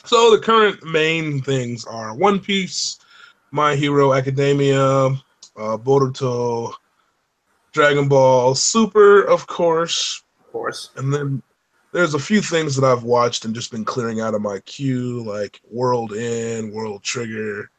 [0.05, 2.99] so the current main things are One Piece,
[3.51, 5.13] My Hero Academia, uh,
[5.57, 6.75] Boruto,
[7.73, 10.91] Dragon Ball Super, of course, Of course.
[10.97, 11.43] and then
[11.93, 15.23] there's a few things that I've watched and just been clearing out of my queue,
[15.25, 17.71] like World End, World Trigger.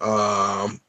[0.00, 0.80] Um,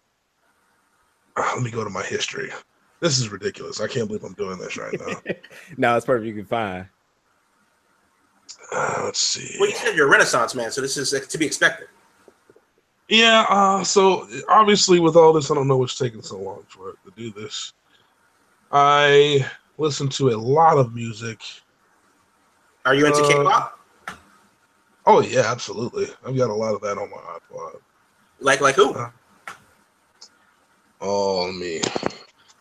[1.36, 2.51] ah, let me go to my history.
[2.99, 3.82] This is ridiculous.
[3.82, 5.34] I can't believe I'm doing this right now.
[5.77, 6.27] No, it's perfect.
[6.27, 6.86] You can find.
[8.71, 9.55] Uh, let's see.
[9.60, 11.88] Well, you said you're a Renaissance man, so this is to be expected.
[13.08, 16.91] Yeah, uh, so obviously with all this, I don't know what's taking so long for
[16.91, 17.73] it to do this.
[18.71, 21.41] I listen to a lot of music.
[22.89, 23.80] Are you into Uh, K-pop?
[25.06, 26.08] Oh yeah, absolutely.
[26.25, 27.80] I've got a lot of that on my iPod.
[28.39, 28.95] Like like who?
[28.95, 29.12] uh,
[30.99, 31.82] Oh me.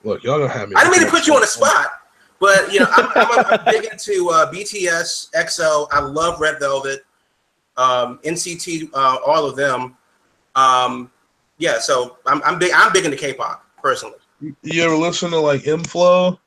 [0.04, 0.76] Look, y'all gonna have me.
[0.76, 1.92] I didn't mean to put you on the spot,
[2.40, 5.88] but you know, I'm, I'm, I'm big into uh, BTS, EXO.
[5.92, 7.06] I love Red Velvet,
[7.78, 9.96] um, NCT, uh, all of them.
[10.56, 11.10] Um,
[11.56, 12.72] yeah, so I'm, I'm big.
[12.74, 14.18] I'm big into K-pop personally.
[14.62, 16.38] You ever listen to like Inflow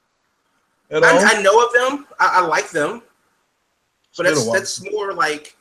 [0.91, 1.09] at all?
[1.09, 2.05] I, I know of them.
[2.19, 3.01] I, I like them,
[4.17, 5.55] but that's that's more like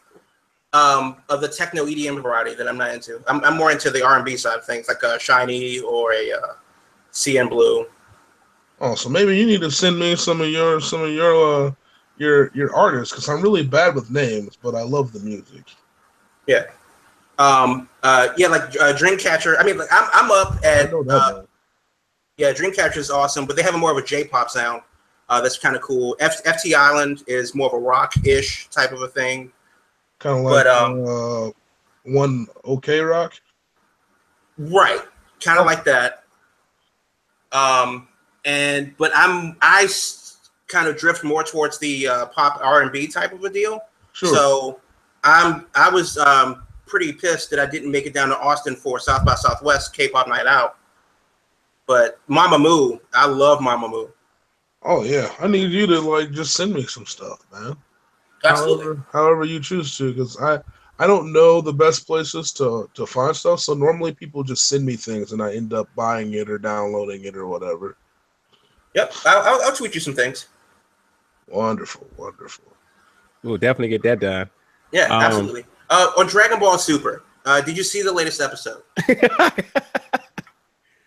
[0.73, 3.23] um, of the techno EDM variety that I'm not into.
[3.27, 6.53] I'm, I'm more into the R&B side of things, like a SHINee or a uh,
[7.13, 7.87] CN Blue.
[8.81, 11.73] Oh, so maybe you need to send me some of your some of your uh
[12.17, 15.65] your your artists because I'm really bad with names, but I love the music.
[16.47, 16.65] Yeah.
[17.39, 19.57] Um, uh, yeah, like uh, Dreamcatcher.
[19.59, 21.09] I mean, like, I'm, I'm up at that.
[21.09, 21.43] uh,
[22.37, 24.83] yeah, Dreamcatcher is awesome, but they have a more of a J-pop sound.
[25.31, 26.17] Uh, that's kind of cool.
[26.19, 29.53] F- FT Island is more of a rock-ish type of a thing.
[30.19, 31.51] kind of like but, um, uh,
[32.03, 33.35] one OK Rock.
[34.59, 35.01] Right,
[35.43, 36.25] kind of like that.
[37.53, 38.09] Um,
[38.45, 39.89] and but I'm I
[40.67, 43.81] kind of drift more towards the uh, pop R and B type of a deal.
[44.13, 44.35] Sure.
[44.35, 44.81] So
[45.23, 48.99] I'm I was um, pretty pissed that I didn't make it down to Austin for
[48.99, 50.77] South by Southwest K-pop Night Out.
[51.87, 54.11] But Mamamoo, I love Mamamoo.
[54.83, 57.77] Oh yeah, I need you to like just send me some stuff, man.
[58.45, 58.85] Absolutely.
[58.85, 60.61] However, however you choose to, because I
[60.99, 63.61] I don't know the best places to to find stuff.
[63.61, 67.25] So normally people just send me things, and I end up buying it or downloading
[67.25, 67.97] it or whatever.
[68.95, 70.49] Yep, I'll, I'll, I'll tweet you some things.
[71.49, 72.65] Wonderful, wonderful.
[73.43, 74.51] We'll definitely get that done.
[74.93, 75.65] Yeah, Um, absolutely.
[75.89, 78.83] Uh, on Dragon Ball Super, uh, did you see the latest episode?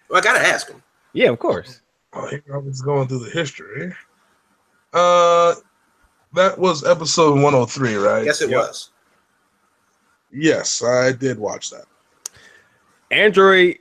[0.09, 0.83] Well, I gotta ask him.
[1.13, 1.81] yeah, of course.
[2.15, 3.93] Oh, here I was going through the history.
[4.93, 5.55] Uh,
[6.33, 8.25] that was episode 103, right?
[8.25, 8.59] Yes, it Yep.
[8.59, 8.89] was.
[10.31, 11.85] Yes, I did watch that.
[13.11, 13.77] Android,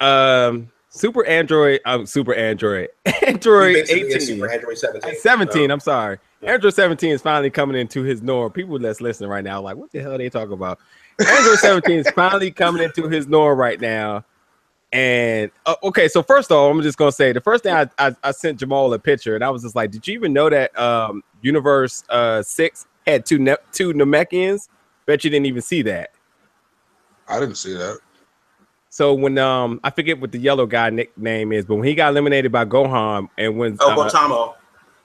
[0.00, 2.88] um, Super Android, um, Super Android,
[3.26, 5.14] Android He 18, Super Android 17.
[5.20, 5.68] 17.
[5.68, 6.18] So, I'm sorry.
[6.42, 8.50] Android 17 is finally coming into his norm.
[8.52, 10.78] People that's listening right now, like, what the hell are they talking about?
[11.18, 14.24] Android 17 is finally coming into his norm right now.
[14.92, 17.88] And uh, okay, so first of all, I'm just gonna say the first thing I,
[17.98, 20.48] I, I sent Jamal a picture, and I was just like, "Did you even know
[20.48, 24.68] that um, Universe uh, Six had two ne- two Namekians?"
[25.06, 26.10] Bet you didn't even see that.
[27.28, 27.98] I didn't see that.
[28.88, 32.10] So when um I forget what the yellow guy nickname is, but when he got
[32.12, 34.54] eliminated by Gohan and when Oh, uh, Gotamo.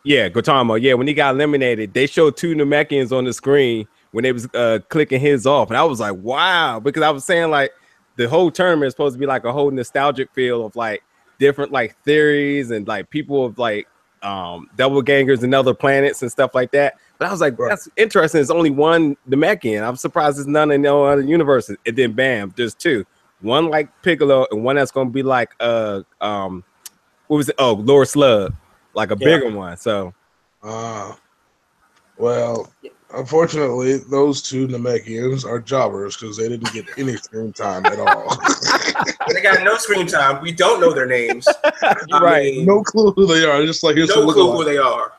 [0.04, 4.24] yeah Gotama yeah when he got eliminated, they showed two Namekians on the screen when
[4.24, 7.50] they was uh clicking his off, and I was like wow because I was saying
[7.50, 7.72] like
[8.22, 11.04] the whole tournament is supposed to be like a whole nostalgic feel of like
[11.40, 13.88] different like theories and like people of like
[14.22, 16.96] um double gangers and other planets and stuff like that.
[17.18, 17.70] But I was like, Right.
[17.70, 18.40] that's interesting.
[18.42, 19.82] It's only one Namekian.
[19.88, 21.78] I'm surprised there's none in no other universes.
[21.86, 23.06] And then bam, there's two.
[23.42, 26.64] one like Piccolo and one that's gonna be like uh um
[27.28, 27.56] what was it?
[27.58, 28.54] Oh, Lord Slug,
[28.94, 29.26] like a Yeah.
[29.26, 29.78] bigger one.
[29.78, 30.14] So
[30.64, 31.18] Ah,
[32.18, 32.72] well,
[33.16, 38.38] unfortunately, those two Namekians are jobbers because they didn't get any screen time at all.
[39.34, 40.42] They got no screen time.
[40.42, 41.48] We don't know their names.
[41.64, 42.54] I right.
[42.56, 43.64] mean, no clue who they are.
[43.66, 45.14] Just like here's no clue who they are.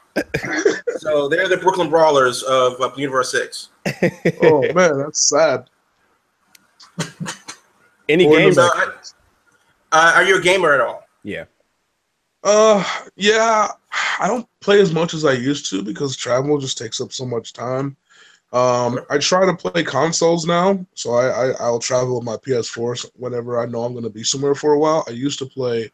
[0.98, 3.68] so they're the Brooklyn Brawlers of uh, Universe Six.
[4.42, 5.68] Oh man, that's sad.
[8.08, 8.54] Any Or game?
[8.58, 8.92] Uh,
[9.92, 11.06] are you a gamer at all?
[11.22, 11.44] yeah.
[12.44, 12.84] Uh,
[13.16, 13.68] yeah,
[14.18, 17.24] I don't play as much as I used to because travel just takes up so
[17.24, 17.96] much time.
[18.52, 22.96] Um, I try to play consoles now, so I, I I'll travel with my PS4
[23.16, 25.04] whenever I know I'm going to be somewhere for a while.
[25.08, 25.90] I used to play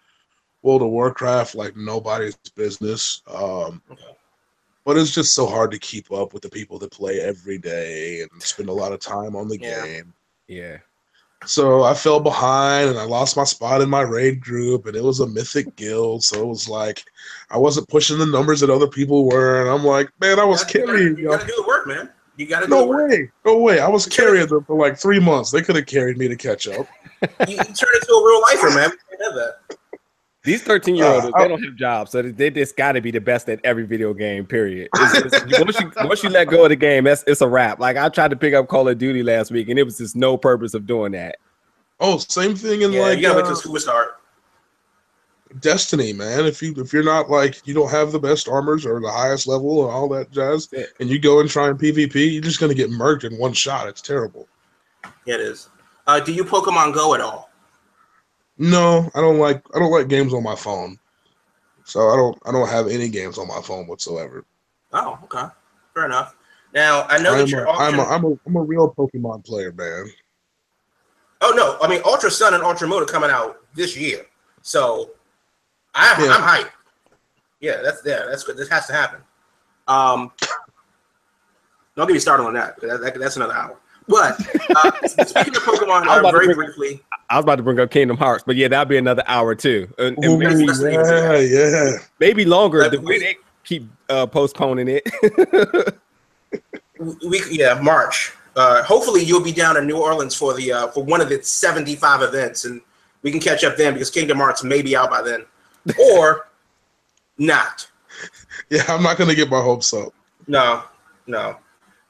[0.62, 3.22] World of Warcraft like nobody's business.
[3.28, 3.82] Um,
[4.84, 8.22] but it's just so hard to keep up with the people that play every day
[8.22, 9.84] and spend a lot of time on the Yeah.
[9.86, 10.14] game.
[10.48, 10.78] Yeah.
[11.46, 15.02] So I fell behind and I lost my spot in my raid group, and it
[15.04, 16.24] was a mythic guild.
[16.24, 17.04] So it was like
[17.50, 20.60] I wasn't pushing the numbers that other people were, and I'm like, man, I was
[20.74, 21.32] You gotta- carrying You y'all.
[21.32, 22.10] got to do the work, man.
[22.36, 23.10] You got to do No the work.
[23.10, 23.80] way, no way.
[23.80, 25.50] I was carrying them for like three months.
[25.50, 26.86] They could have carried me to catch up.
[27.48, 28.90] You, you turn into a real lifer, man.
[28.90, 29.67] We can't have that.
[30.48, 33.10] These 13 year olds, Uh, they don't have jobs, so they just got to be
[33.10, 34.46] the best at every video game.
[34.46, 34.88] Period.
[34.96, 37.78] It's- it's- once you once you let go of the game, that's it's a wrap.
[37.80, 40.16] Like I tried to pick up Call of Duty last week, and it was just
[40.16, 41.36] no purpose of doing that.
[42.00, 44.14] Oh, same thing in Yeah, like you got to wait uh, till school start.
[45.60, 46.44] Destiny, man.
[46.44, 49.46] If you if you're not like you don't have the best armors or the highest
[49.46, 50.84] level and all that jazz, Yeah.
[51.00, 53.88] and you go and try and PvP, you're just gonna get murked in one shot.
[53.88, 54.46] It's terrible.
[55.24, 55.68] Yeah, it is.
[56.06, 57.47] Uh, do you Pokemon Go at all?
[58.58, 60.98] No, I don't like I don't like games on my phone.
[61.84, 64.44] So I don't I don't have any games on my phone whatsoever.
[64.92, 65.46] Oh, okay.
[65.94, 66.34] Fair enough.
[66.74, 69.44] Now, I know I'm that a, you're I'm, a, I'm, a, I'm a real Pokemon
[69.46, 70.06] player, man.
[71.40, 74.26] Oh no, I mean Ultra Sun and Ultra Moon are coming out this year,
[74.62, 75.10] so
[75.94, 76.32] I'm Yeah.
[76.32, 76.70] I'm hyped.
[77.60, 78.56] Yeah, that's yeah, that's good.
[78.56, 79.20] This has to happen.
[79.86, 80.32] Um,
[81.96, 82.78] don't get me started on that.
[82.80, 83.76] that, that- that's another hour.
[84.08, 84.40] But
[84.74, 88.16] uh, speaking of Pokemon, uh, very bring- briefly, I was about to bring up Kingdom
[88.16, 91.98] Hearts, but yeah, that'd be another hour too, and, and Ooh, maybe, listen yeah, yeah.
[92.18, 92.88] maybe longer.
[92.88, 95.98] The way they keep uh, postponing it.
[97.28, 98.32] we yeah March.
[98.56, 101.50] Uh, hopefully, you'll be down in New Orleans for the uh, for one of its
[101.50, 102.80] 75 events, and
[103.22, 105.44] we can catch up then because Kingdom Hearts may be out by then,
[106.14, 106.48] or
[107.36, 107.86] not.
[108.70, 110.14] Yeah, I'm not gonna get my hopes up.
[110.46, 110.82] No,
[111.26, 111.56] no.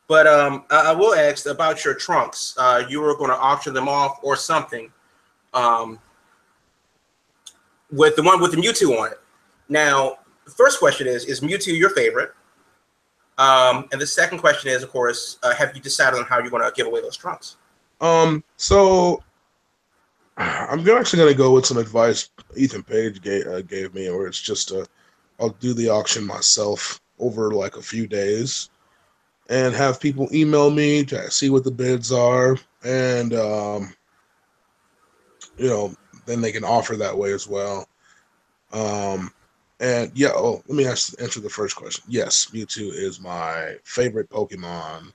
[0.09, 2.55] But um, I, I will ask about your trunks.
[2.59, 4.91] Uh, you were going to auction them off or something.
[5.55, 5.99] Um,
[7.91, 9.21] with the one with the Mewtwo on it.
[9.69, 12.33] Now, the first question is: Is Mewtwo your favorite?
[13.39, 16.51] Um, and the second question is, of course, uh, have you decided on how you're
[16.51, 17.57] going to give away those trunks?
[18.01, 19.23] Um, so
[20.39, 24.41] I'm actually gonna go with some advice Ethan Page gave, uh, gave me, where it's
[24.41, 24.85] just uh,
[25.41, 28.71] I'll do the auction myself over like a few days,
[29.49, 33.95] and have people email me to see what the bids are, and um,
[35.57, 35.95] you know,
[36.27, 37.89] then they can offer that way as well.
[38.73, 39.33] Um,
[39.81, 42.05] and yeah, oh, let me ask, answer the first question.
[42.09, 45.13] Yes, Mewtwo is my favorite Pokemon.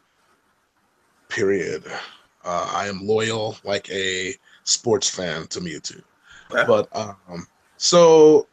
[1.30, 1.84] Period.
[2.46, 6.02] Uh, I am loyal, like a sports fan to Mewtwo.
[6.52, 6.64] Okay.
[6.66, 8.48] But um, so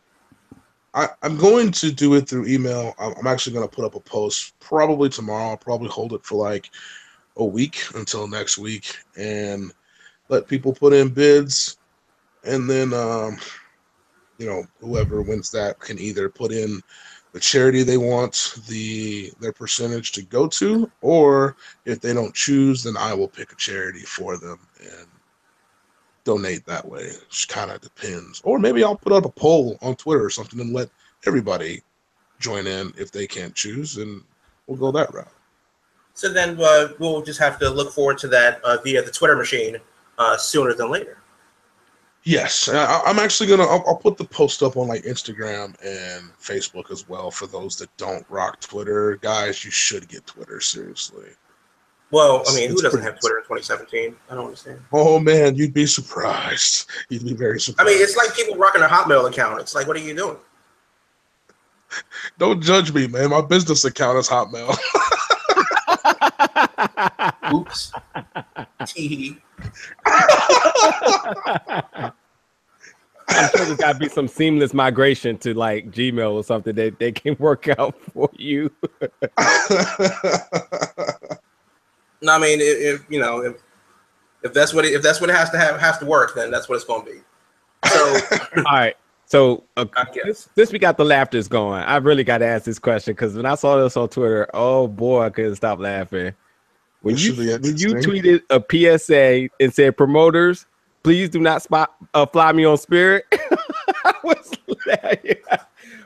[0.94, 2.94] I, I'm going to do it through email.
[2.98, 5.50] I'm, I'm actually going to put up a post probably tomorrow.
[5.50, 6.70] I'll probably hold it for like
[7.36, 9.72] a week until next week and
[10.28, 11.78] let people put in bids.
[12.44, 13.38] And then, um,
[14.38, 16.80] you know, whoever wins that can either put in
[17.32, 22.82] the charity they want the their percentage to go to, or if they don't choose,
[22.82, 25.06] then I will pick a charity for them and
[26.24, 27.02] donate that way.
[27.02, 28.40] It kind of depends.
[28.44, 30.90] Or maybe I'll put up a poll on Twitter or something and let
[31.26, 31.82] everybody
[32.38, 34.22] join in if they can't choose, and
[34.66, 35.28] we'll go that route.
[36.14, 39.36] So then uh, we'll just have to look forward to that uh, via the Twitter
[39.36, 39.76] machine
[40.18, 41.18] uh, sooner than later.
[42.24, 43.64] Yes, I, I'm actually gonna.
[43.64, 47.76] I'll, I'll put the post up on like Instagram and Facebook as well for those
[47.76, 49.16] that don't rock Twitter.
[49.22, 51.30] Guys, you should get Twitter seriously.
[52.12, 54.16] Well, I mean, who It's doesn't have Twitter in 2017?
[54.28, 54.80] I don't understand.
[54.92, 56.90] Oh man, you'd be surprised.
[57.08, 57.88] You'd be very surprised.
[57.88, 59.60] I mean, it's like people rocking a Hotmail account.
[59.60, 60.36] It's like, what are you doing?
[62.38, 63.30] don't judge me, man.
[63.30, 64.76] My business account is Hotmail.
[67.52, 67.92] Oops.
[68.86, 69.38] Tee.
[73.32, 76.98] I'm sure there's got to be some seamless migration to like Gmail or something that
[76.98, 78.70] they can work out for you.
[82.22, 83.56] No, I mean, if, if you know, if
[84.42, 86.50] If that's what it, if that's what it has to have has to work, then
[86.50, 87.20] that's what it's going to be.
[87.88, 88.18] So
[88.56, 88.96] All right.
[89.26, 90.24] So uh, I guess.
[90.24, 93.34] since, since we got the laughters going, I really got to ask this question because
[93.36, 96.34] when I saw this on Twitter, oh boy, I couldn't stop laughing.
[97.02, 98.60] When This you when you tweeted a
[98.98, 100.66] PSA and said, "Promoters,
[101.02, 103.24] please do not spot uh, fly me on Spirit,"
[104.04, 104.52] I was
[104.86, 105.36] laughing.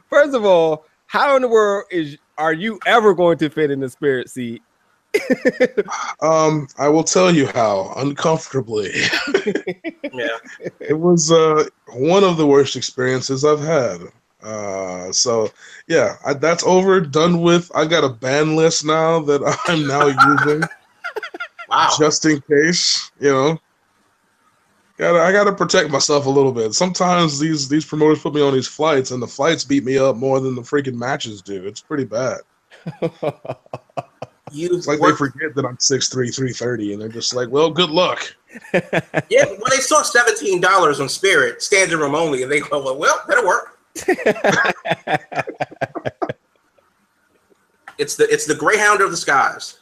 [0.08, 3.80] First of all, how in the world is are you ever going to fit in
[3.80, 4.62] the Spirit seat?
[6.20, 8.90] Um, I will tell you how uncomfortably.
[10.12, 10.38] yeah,
[10.80, 14.00] it was uh one of the worst experiences I've had.
[14.42, 15.50] Uh, so
[15.86, 17.70] yeah, I, that's over, done with.
[17.74, 20.68] I got a ban list now that I'm now using
[21.68, 21.90] wow.
[21.98, 23.10] just in case.
[23.20, 23.58] You know,
[24.96, 26.74] gotta I gotta protect myself a little bit.
[26.74, 30.16] Sometimes these these promoters put me on these flights, and the flights beat me up
[30.16, 31.66] more than the freaking matches do.
[31.66, 32.40] It's pretty bad.
[34.54, 37.70] You It's like worked- they forget that I'm 6'3", 330, and they're just like, "Well,
[37.70, 38.34] good luck."
[38.72, 39.44] yeah.
[39.46, 43.20] When they saw seventeen dollars on Spirit standing room only, and they go, well, well,
[43.26, 43.78] better work.
[47.96, 49.78] It's the it's the Greyhound of the skies.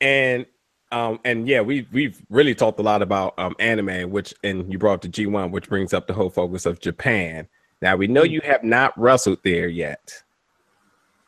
[0.00, 0.46] and
[0.92, 4.78] um and yeah we we've really talked a lot about um anime which and you
[4.78, 7.46] brought up the g1 which brings up the whole focus of japan
[7.82, 10.22] now we know you have not wrestled there yet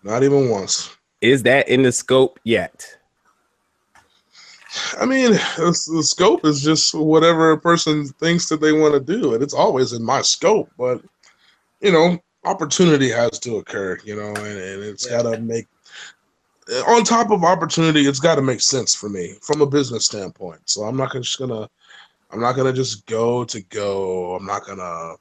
[0.05, 0.97] Not even once.
[1.21, 2.97] Is that in the scope yet
[5.01, 9.35] I mean, the scope is just whatever a person thinks that they want to do,
[9.35, 10.71] and it's always in my scope.
[10.79, 11.03] But
[11.81, 13.99] you know, opportunity has to occur.
[14.05, 15.23] You know, and, and it's Yeah.
[15.23, 15.67] got to make.
[16.87, 20.61] On top of opportunity, it's got to make sense for me from a business standpoint.
[20.67, 21.69] So I'm not just gonna,
[22.31, 24.37] I'm not gonna just go to go.
[24.37, 25.15] I'm not gonna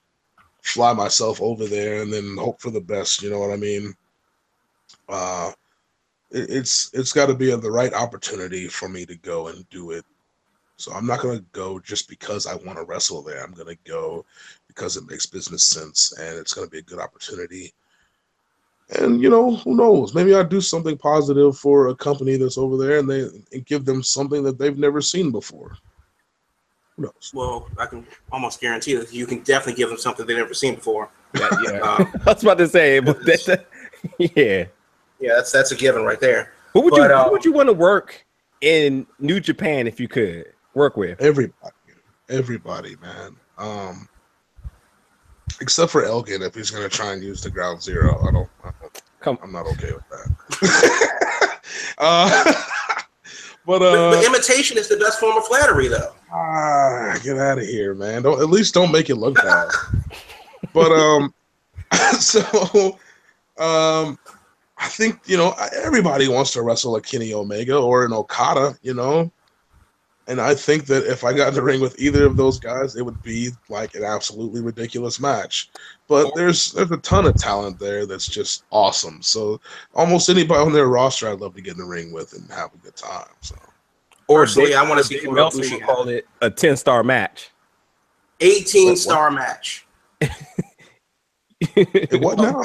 [0.62, 3.24] fly myself over there and then hope for the best.
[3.24, 3.96] You know what I mean?
[5.08, 5.52] Uh,
[6.32, 9.92] it, it's it's got to be the right opportunity for me to go and do
[9.92, 10.06] it.
[10.78, 13.44] So I'm not gonna go just because I want to wrestle there.
[13.44, 14.26] I'm gonna go
[14.68, 17.74] because it makes business sense and it's gonna be a good opportunity.
[18.98, 20.16] And you know, who knows?
[20.16, 23.86] Maybe I do something positive for a company that's over there, and they and give
[23.86, 25.78] them something that they've never seen before.
[26.96, 27.32] Who knows?
[27.34, 30.76] Well, I can almost guarantee that you can definitely give them something they've never seen
[30.76, 31.10] before.
[31.36, 31.80] yeah, yeah.
[31.80, 33.68] Um, i was about to say but that,
[34.18, 34.66] yeah
[35.20, 36.54] yeah, that's that's a given right there.
[36.74, 38.26] who would But, you um, who would you want to work
[38.62, 41.74] in new japan if you could work with Everybody,
[42.30, 43.36] everybody, man.
[43.58, 44.08] Um,
[45.62, 48.50] except for Elgin, if he's gonna try and use the ground zero, I don't.
[48.64, 51.60] I don't Come- I'm not okay with that.
[51.98, 52.44] uh,
[53.66, 56.14] but But, uh, but imitation is the best form of flattery, though.
[56.34, 58.22] Ah, get out of here, man.
[58.22, 59.70] Don't at least don't make it look bad.
[60.74, 61.34] but um
[62.20, 62.98] so
[63.58, 64.18] um
[64.80, 65.54] I think, you know,
[65.84, 69.32] everybody wants to wrestle a Kenny Omega or an Okada, you know.
[70.28, 72.96] And I think that if I got in the ring with either of those guys,
[72.96, 75.70] it would be like an absolutely ridiculous match.
[76.08, 79.24] But there's there's a ton of talent there that's just awesome.
[79.24, 79.60] So
[79.96, 82.74] almost anybody on their roster I'd love to get in the ring with and have
[82.74, 83.28] a good time.
[83.42, 83.56] So
[84.28, 85.76] or Personally, I wanna see Dave Kuro Meltzer Bushi.
[85.76, 87.50] would call it a 10 star match
[88.40, 89.86] eighteen star match.
[91.76, 92.64] Hey, what now?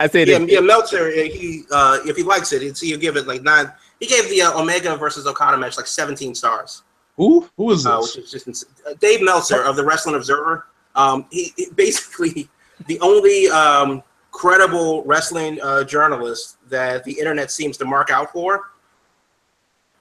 [0.00, 2.98] I said Yeah, if- yeah, Meltzer, uh, he uh, if he likes it, it's, he'll
[2.98, 3.72] give it like nine.
[4.00, 6.82] He gave the uh, Omega versus Okada match like 17 stars,
[7.16, 7.48] Who?
[7.56, 10.66] Who is uh, which is just uh, Dave Meltzer of the Wrestling Observer.
[10.94, 12.48] Um, he, he basically
[12.86, 18.70] the only um, credible wrestling uh, journalist that the internet seems to mark out for,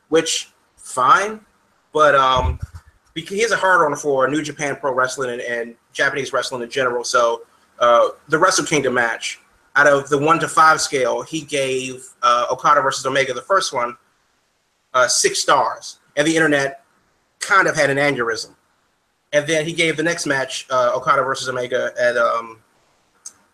[0.09, 1.39] which fine,
[1.93, 2.59] but um,
[3.13, 6.61] because he has a hard on for New Japan Pro Wrestling and, and Japanese wrestling
[6.63, 7.03] in general.
[7.05, 7.43] So
[7.79, 9.39] uh, the Wrestle Kingdom match,
[9.75, 13.73] out of the one to five scale, he gave uh, Okada versus Omega, the first
[13.73, 13.97] one,
[14.93, 16.83] uh, six stars, and the internet
[17.39, 18.55] kind of had an aneurysm.
[19.33, 22.61] And then he gave the next match, uh, Okada versus Omega, at um,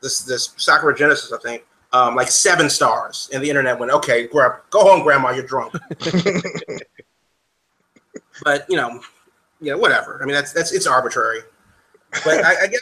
[0.01, 4.27] this this Sakura Genesis, I think, um, like seven stars, and the internet went, "Okay,
[4.27, 5.73] grab, go home, Grandma, you're drunk."
[8.43, 9.01] but you know,
[9.59, 10.19] know, whatever.
[10.21, 11.39] I mean, that's that's it's arbitrary.
[12.25, 12.81] But I, I guess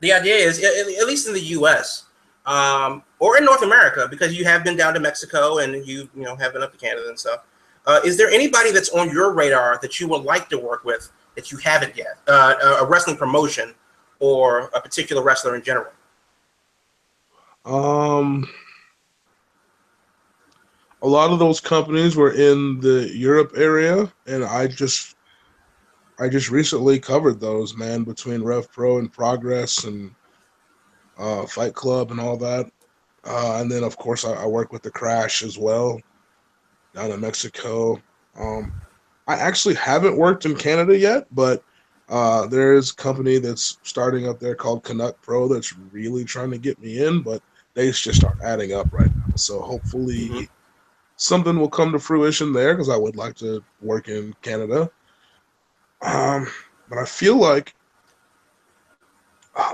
[0.00, 2.04] the idea is, at, at least in the U.S.
[2.46, 6.22] Um, or in North America, because you have been down to Mexico and you you
[6.22, 7.40] know have been up to Canada and stuff.
[7.86, 11.10] Uh, is there anybody that's on your radar that you would like to work with
[11.34, 12.18] that you haven't yet?
[12.26, 13.74] Uh, a- wrestling promotion
[14.20, 15.92] or a particular wrestler in general?
[17.64, 18.48] Um,
[21.02, 25.16] a lot of those companies were in the Europe area, and I just,
[26.18, 30.14] I just recently covered those, man, between Rev Pro and Progress and
[31.18, 32.70] uh, Fight Club and all that.
[33.24, 36.00] Uh, and then, of course, I, I work with the Crash as well
[36.94, 38.00] down in Mexico.
[38.38, 38.72] Um,
[39.26, 41.64] I actually haven't worked in Canada yet, but
[42.08, 46.58] uh, there's a company that's starting up there called Canuck Pro that's really trying to
[46.58, 47.42] get me in, but
[47.74, 49.34] they just aren't adding up right now.
[49.36, 50.48] So hopefully Mhm.
[51.16, 54.90] something will come to fruition there because I would like to work in Canada.
[56.02, 56.46] Um,
[56.88, 57.73] but I feel like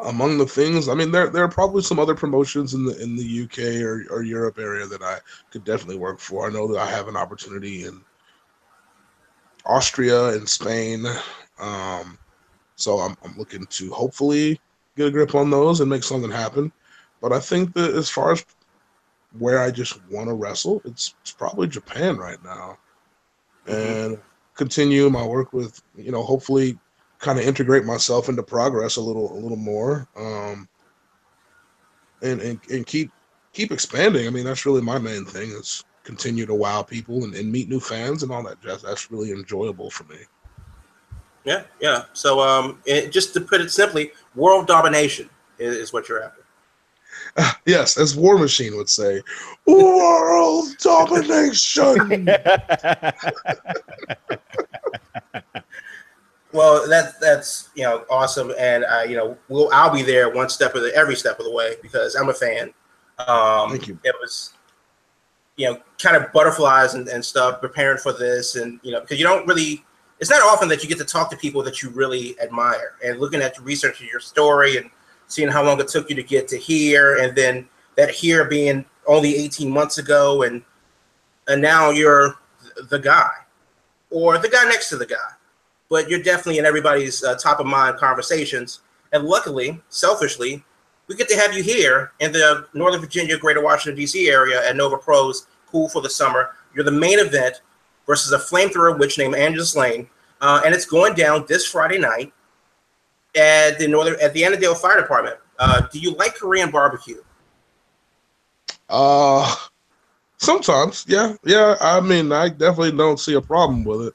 [0.04, 3.16] among the things, I mean, there there are probably some other promotions in the in
[3.16, 5.18] the UK or, or Europe area that I
[5.50, 6.46] could definitely work for.
[6.46, 8.02] I know that I have an opportunity in
[9.64, 11.06] Austria and Spain.
[11.58, 12.18] Um,
[12.76, 14.60] so I'm, I'm looking to hopefully
[14.96, 16.72] get a grip on those and make something happen.
[17.20, 18.44] But I think that as far as
[19.38, 22.78] where I just want to wrestle, it's, it's probably Japan right now.
[23.66, 24.18] And
[24.54, 26.78] continue my work with, you know, hopefully
[27.20, 30.08] kind of integrate myself into progress a little a little more.
[30.16, 30.68] Um,
[32.22, 33.12] and, and and keep
[33.52, 34.26] keep expanding.
[34.26, 37.68] I mean, that's really my main thing is continue to wow people and, and meet
[37.68, 38.82] new fans and all that jazz.
[38.82, 40.18] That's really enjoyable for me.
[41.44, 42.04] Yeah, yeah.
[42.12, 46.36] So, um, it, just to put it simply, world domination is, is what you're after.
[47.66, 49.22] Yes, as War Machine would say,
[49.66, 52.28] world domination.
[56.52, 60.48] Well, that's that's you know awesome, and uh, you know we'll I'll be there one
[60.48, 62.74] step of the every step of the way because I'm a fan.
[63.18, 63.98] Um, Thank you.
[64.02, 64.54] It was
[65.56, 69.18] you know kind of butterflies and, and stuff preparing for this, and you know because
[69.18, 69.84] you don't really
[70.18, 73.20] it's not often that you get to talk to people that you really admire, and
[73.20, 74.90] looking at researching your story and
[75.28, 78.84] seeing how long it took you to get to here, and then that here being
[79.06, 80.62] only 18 months ago, and
[81.46, 82.34] and now you're
[82.88, 83.30] the guy
[84.10, 85.16] or the guy next to the guy
[85.90, 88.80] but you're definitely in everybody's uh, top of mind conversations.
[89.12, 90.64] And luckily, selfishly,
[91.08, 94.30] we get to have you here in the Northern Virginia, Greater Washington, D.C.
[94.30, 96.54] area at Nova Pros Cool for the Summer.
[96.74, 97.60] You're the main event
[98.06, 100.08] versus a flamethrower witch named Angelus Layne.
[100.40, 102.32] Uh, and it's going down this Friday night
[103.36, 105.36] at the Northern at the Annandale Fire Department.
[105.58, 107.22] Uh, do you like Korean barbecue?
[108.88, 109.54] Uh
[110.38, 111.76] sometimes, yeah, yeah.
[111.80, 114.14] I mean, I definitely don't see a problem with it.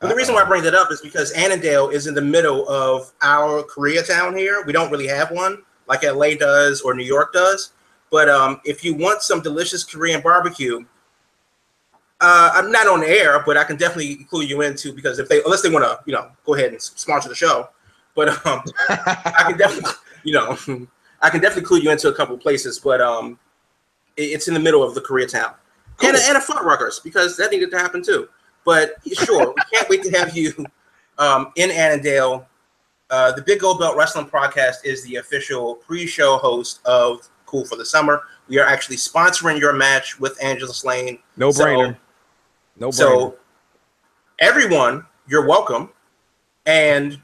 [0.00, 2.68] But the reason why I bring that up is because Annandale is in the middle
[2.68, 4.62] of our Koreatown here.
[4.66, 7.72] We don't really have one like LA does or New York does.
[8.10, 10.84] But um, if you want some delicious Korean barbecue,
[12.20, 15.42] uh, I'm not on air, but I can definitely clue you into because if they,
[15.42, 17.68] unless they want to, you know, go ahead and sponsor the show.
[18.14, 19.90] But um, I can definitely,
[20.22, 20.56] you know,
[21.20, 22.78] I can definitely clue you into a couple places.
[22.78, 23.38] But um,
[24.16, 25.54] it- it's in the middle of the Koreatown
[26.02, 28.28] and, a, and a Fuddruckers because that needed to happen too.
[28.64, 30.52] But sure, we can't wait to have you
[31.18, 32.46] um, in Annandale.
[33.10, 37.76] Uh, the Big Gold Belt Wrestling Podcast is the official pre-show host of Cool for
[37.76, 38.22] the Summer.
[38.48, 41.18] We are actually sponsoring your match with Angelus Layne.
[41.36, 41.96] no So- brainer.
[42.78, 42.94] no brainer.
[42.94, 43.36] So,
[44.38, 45.90] everyone, you're welcome,
[46.66, 47.20] and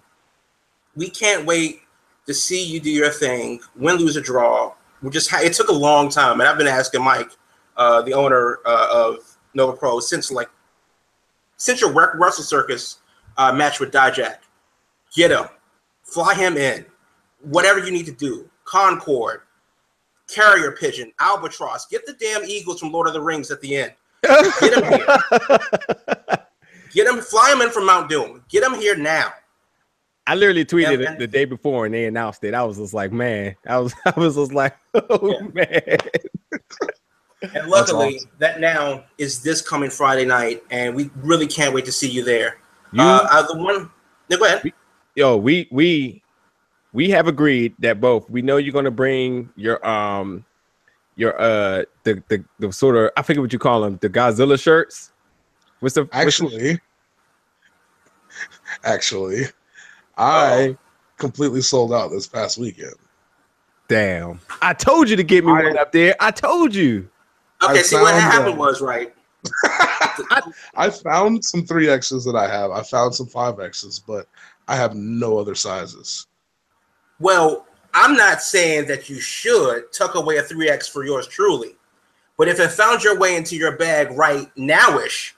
[0.95, 1.81] we can't wait
[2.27, 3.61] to see you do your thing.
[3.77, 4.75] Win, lose, or draw.
[5.03, 7.31] We just ha- it took a long time, and I've been asking Mike,
[7.77, 9.17] uh, the owner uh, of
[9.55, 10.49] Nova Pro, since like
[11.61, 13.01] since your Wre- Wrestle Circus
[13.37, 14.39] uh, match with Dijak.
[15.15, 15.45] Get him,
[16.03, 16.87] fly him in,
[17.43, 18.49] whatever you need to do.
[18.65, 19.43] Concorde,
[20.29, 21.87] Carrier Pigeon, Albatross.
[21.91, 23.93] Get the damn Eagles from Lord of the Rings at the end.
[24.23, 25.19] Get him here.
[26.93, 28.43] Get him, fly him in from Mount Doom.
[28.49, 29.33] Get him here now.
[30.27, 32.55] I literally tweeted Yeah, it the day before and they announced it.
[32.55, 35.49] I was just like, man, I was I was just like, oh Yeah.
[35.53, 35.99] man.
[37.43, 38.31] And luckily, awesome.
[38.39, 42.23] that now is this coming Friday night, and we really can't wait to see you
[42.23, 42.59] there.
[42.93, 43.91] You uh, uh, the one,
[44.29, 44.73] no, go ahead.
[45.15, 46.23] yo, we we
[46.93, 50.45] we have agreed that both we know you're gonna bring your um
[51.17, 54.61] your uh the the, the sort of I forget what you call them, the Godzilla
[54.61, 55.13] shirts.
[55.79, 56.81] What's the what's the- Actually,
[58.85, 59.45] actually,
[60.19, 60.77] I
[61.17, 62.95] completely sold out this past weekend.
[63.89, 64.41] damn.
[64.61, 66.17] I told you to get me I- one up there.
[66.21, 67.09] I told you.
[67.63, 69.15] Okay, I see what happened uh, was right.
[70.75, 72.71] I found some three X's that I have.
[72.71, 74.27] I found some five X's, but
[74.69, 76.27] I have no other sizes.
[77.19, 81.77] Well, I'm not saying that you should tuck away a 3X for yours truly,
[82.39, 85.33] but if it found your way into your bag right nowish,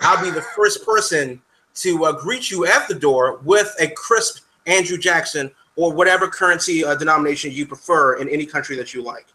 [0.00, 1.40] I'll be the first person
[1.76, 6.84] to uh, greet you at the door with a crisp Andrew Jackson or whatever currency
[6.84, 9.26] uh, denomination you prefer in any country that you like.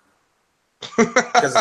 [0.97, 1.55] Because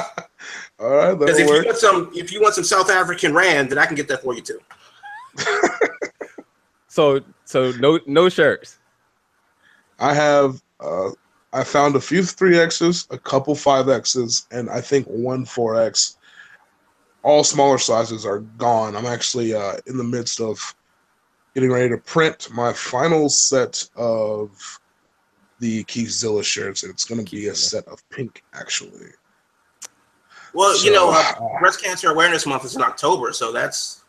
[0.81, 3.79] All right, if that'll you want some, if you want some South African rand, then
[3.79, 4.61] I can get that for you too.
[6.91, 8.79] So so no no shirts.
[10.01, 10.61] I have.
[10.81, 11.11] Uh,
[11.53, 15.81] I found a few three X's, a couple five X's, and I think one four
[15.81, 16.17] X.
[17.23, 18.97] all smaller sizes are gone.
[18.97, 20.75] I'm actually uh, in the midst of
[21.55, 24.51] getting ready to print my final set of
[25.61, 29.11] the Keithzilla shirts, and it's going to be a set of pink, actually.
[30.53, 34.03] Well, you know, uh, uh, Breast Cancer Awareness Month is in October, so that's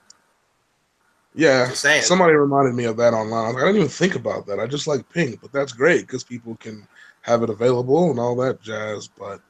[1.33, 3.45] Yeah, somebody reminded me of that online.
[3.45, 4.59] I, like, I didn't even think about that.
[4.59, 6.87] I just like pink, but that's great because people can
[7.21, 9.07] have it available and all that jazz.
[9.07, 9.41] But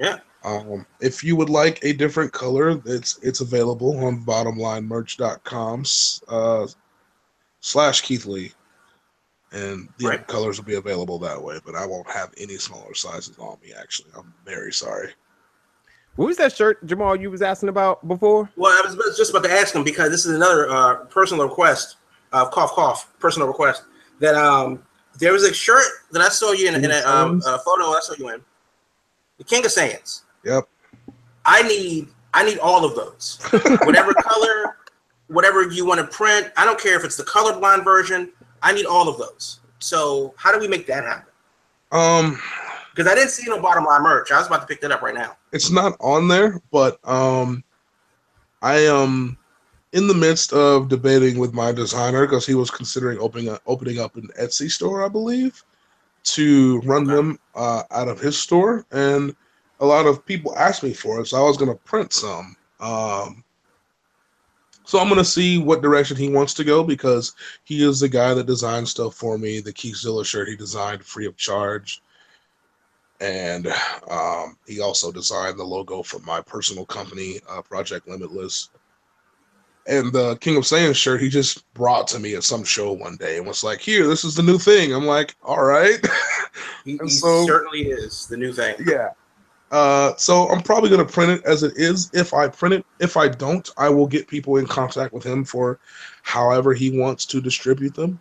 [0.00, 0.18] Yeah.
[0.42, 5.84] um, if you would like a different color, it's it's available on bottomlinemerch.com
[6.28, 6.66] uh,
[7.60, 8.52] slash Keith Lee,
[9.52, 10.26] and the Right.
[10.26, 11.60] colors will be available that way.
[11.64, 13.72] But I won't have any smaller sizes on me.
[13.78, 15.14] Actually, I'm very sorry.
[16.18, 18.50] What was that shirt, Jamal, you was asking about before?
[18.56, 21.94] Well, I was just about to ask him because this is another uh, personal request,
[22.32, 23.84] uh, cough cough, personal request.
[24.18, 24.82] That um,
[25.20, 28.00] there was a shirt that I saw you in, in a, um, a photo I
[28.02, 28.40] saw you in,
[29.36, 30.22] the King of Saiyans.
[30.44, 30.68] Yep.
[31.44, 33.38] I need I need all of those,
[33.84, 34.76] whatever color,
[35.28, 36.50] whatever you want to print.
[36.56, 38.32] I don't care if it's the colorblind version.
[38.60, 39.60] I need all of those.
[39.78, 41.30] So how do we make that happen?
[41.92, 42.42] Um,
[42.92, 44.32] Because I didn't see no bottom line merch.
[44.32, 45.36] I was about to pick that up right now.
[45.52, 47.64] It's not on there, but um,
[48.62, 49.38] I am
[49.92, 53.98] in the midst of debating with my designer because he was considering opening up, opening
[53.98, 55.62] up an Etsy store, I believe,
[56.24, 59.34] to run them uh, out of his store, and
[59.80, 62.56] a lot of people asked me for it, so I was going to print some.
[62.80, 63.44] Um,
[64.84, 67.34] so I'm going to see what direction he wants to go because
[67.64, 69.60] he is the guy that designed stuff for me.
[69.60, 72.02] The Keithzilla shirt he designed free of charge
[73.20, 73.66] and
[74.10, 78.70] um, he also designed the logo for my personal company, uh, Project Limitless.
[79.86, 83.16] And the King of Saiyan shirt he just brought to me at some show one
[83.16, 85.98] day and was like, "Here, this is the new thing." I'm like, "All right,
[86.84, 88.76] He, he so- certainly is the new thing.
[88.86, 89.10] yeah."
[89.70, 92.10] Uh, so I'm probably gonna print it as it is.
[92.14, 95.44] If I print it, if I don't, I will get people in contact with him
[95.44, 95.78] for
[96.22, 98.18] however he wants to distribute them.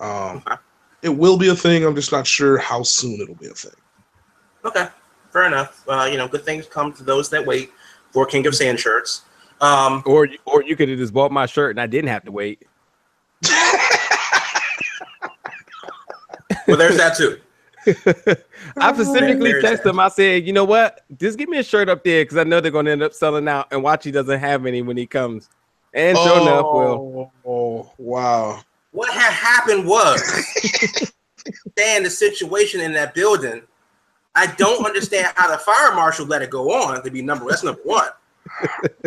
[0.00, 0.56] Um, Okay.
[1.02, 1.84] it will be a thing.
[1.84, 3.72] I'm just not sure how soon it'll be a thing.
[4.66, 4.88] Okay,
[5.32, 5.84] fair enough.
[5.88, 7.70] Uh, you know, good things come to those that wait
[8.10, 9.22] for King of Saiyan shirts.
[9.60, 12.32] Um, Or or you could have just bought my shirt and I didn't have to
[12.32, 12.62] wait.
[16.66, 17.38] well, there's that too.
[18.76, 19.86] I specifically texted that.
[19.86, 20.00] him.
[20.00, 21.04] I said, you know what?
[21.16, 23.46] Just give me a shirt up there because I know they're gonna end up selling
[23.46, 23.68] out.
[23.70, 25.48] And watch he doesn't have any when he comes.
[25.94, 28.60] And sure enough, well, oh, wow.
[28.90, 30.20] What had happened was,
[31.46, 33.62] understand the situation in that building.
[34.36, 37.46] I don't understand how the fire marshal let it go on to be number.
[37.48, 38.08] That's number one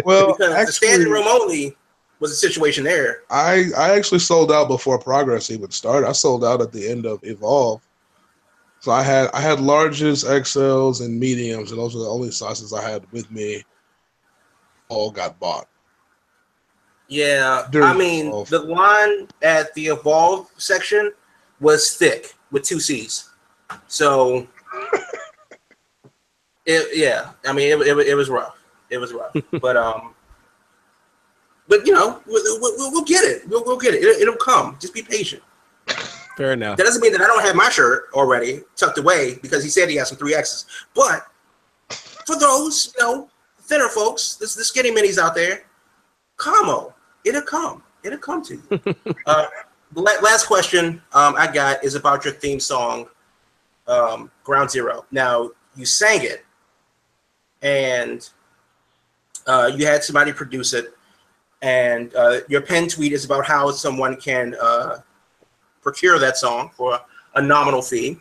[0.03, 1.77] Well, because the standing room only
[2.19, 3.23] was a situation there.
[3.29, 6.07] I I actually sold out before Progress even started.
[6.07, 7.81] I sold out at the end of Evolve.
[8.81, 12.73] So I had I had larges, XLs, and mediums, and those were the only sizes
[12.73, 13.63] I had with me.
[14.89, 15.67] All got bought.
[17.07, 18.49] Yeah, I mean Evolve.
[18.49, 21.11] the line at the evolve section
[21.59, 23.29] was thick with two C's.
[23.87, 24.47] So,
[26.65, 28.57] it yeah, I mean it, it, it was rough.
[28.89, 30.13] It was rough, but um,
[31.67, 33.47] but you know we'll, we'll, we'll get it.
[33.47, 34.03] We'll, we'll get it.
[34.03, 34.21] it.
[34.21, 34.77] It'll come.
[34.79, 35.43] Just be patient.
[36.37, 36.77] fair enough.
[36.77, 39.89] That doesn't mean that I don't have my shirt already tucked away because he said
[39.89, 40.65] he has some three X's.
[40.93, 41.25] But
[42.25, 43.29] for those, you know,
[43.61, 45.63] thinner folks, this the skinny minis out there,
[46.37, 46.93] commo,
[47.25, 47.83] it'll come.
[48.03, 48.95] It'll come to you.
[49.25, 49.45] uh,
[49.93, 53.07] la- last question um, I got is about your theme song,
[53.87, 55.05] um, Ground Zero.
[55.11, 56.45] Now you sang it,
[57.61, 58.29] and
[59.47, 60.93] uh, you had somebody produce it,
[61.61, 64.97] and uh, your pen tweet is about how someone can uh,
[65.81, 66.99] procure that song for
[67.35, 68.17] a nominal fee.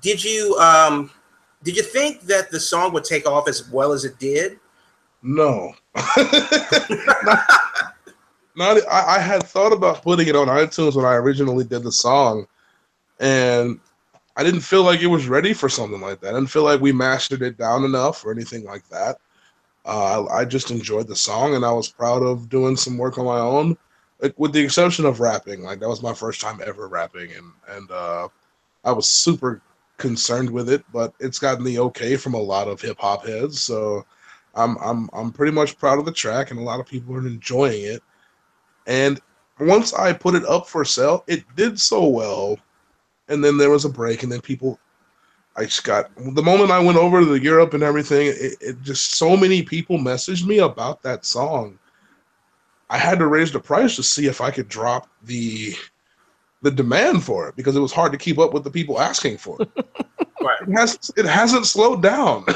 [0.00, 1.10] Did you um,
[1.62, 4.58] did you think that the song would take off as well as it did?
[5.22, 5.74] No.
[5.94, 7.38] not,
[8.56, 11.92] not- I, I had thought about putting it on iTunes when I originally did the
[11.92, 12.46] song,
[13.20, 13.80] and
[14.36, 16.30] I didn't feel like it was ready for something like that.
[16.30, 19.18] I didn't feel like we mastered it down enough or anything like that.
[19.86, 23.18] Uh, I, I just enjoyed the song, and I was proud of doing some work
[23.18, 23.76] on my own,
[24.20, 25.62] like, with the exception of rapping.
[25.62, 28.28] Like that was my first time ever rapping, and and uh,
[28.84, 29.60] I was super
[29.98, 33.60] concerned with it, but it's gotten the okay from a lot of hip hop heads.
[33.62, 34.04] So
[34.54, 37.26] I'm I'm I'm pretty much proud of the track, and a lot of people are
[37.26, 38.02] enjoying it.
[38.86, 39.20] And
[39.60, 42.58] once I put it up for sale, it did so well,
[43.28, 44.78] and then there was a break, and then people.
[45.56, 48.26] I just got the moment I went over to Europe and everything.
[48.26, 51.78] It, it just so many people messaged me about that song.
[52.90, 55.74] I had to raise the price to see if I could drop the
[56.62, 59.38] the demand for it because it was hard to keep up with the people asking
[59.38, 59.70] for it.
[60.40, 60.60] Right.
[60.68, 62.44] It has it hasn't slowed down.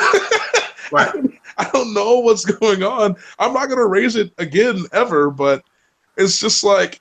[0.90, 1.12] Right.
[1.58, 3.16] I don't know what's going on.
[3.38, 5.62] I'm not gonna raise it again ever, but
[6.16, 7.00] it's just like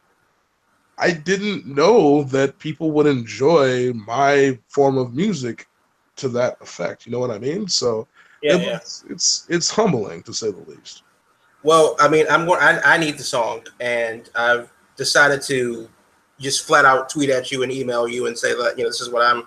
[1.00, 5.68] I didn't know that people would enjoy my form of music
[6.16, 7.06] to that effect.
[7.06, 7.68] You know what I mean?
[7.68, 8.08] So
[8.42, 8.76] Yeah, it- yeah.
[8.78, 11.04] it's, it's it's humbling to say the least.
[11.64, 12.62] Well, I mean, I'm going.
[12.62, 15.90] I, I need the song, and I've decided to
[16.40, 19.02] just flat out tweet at you and email you and say that you know this
[19.02, 19.44] is what I'm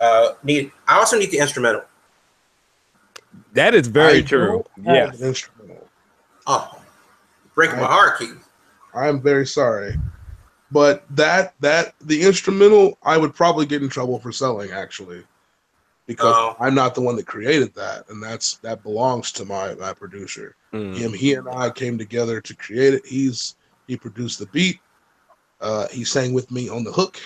[0.00, 0.72] uh, need.
[0.88, 1.82] I also need the instrumental.
[3.52, 4.64] That is very I true.
[4.76, 5.20] don't have Yes.
[5.20, 5.88] an instrumental.
[6.46, 6.80] Oh,
[7.54, 8.36] breaking my heart, Keith.
[8.94, 9.94] I'm very sorry.
[10.70, 15.22] But that that the instrumental I would probably get in trouble for selling actually.
[16.06, 16.56] Because Oh.
[16.60, 20.56] I'm not the one that created that and that's that belongs to my my producer.
[20.72, 20.96] Mm.
[20.96, 23.06] Him he and I came together to create it.
[23.06, 23.56] He's
[23.86, 24.80] he produced the beat.
[25.60, 27.18] Uh he sang with me on the hook.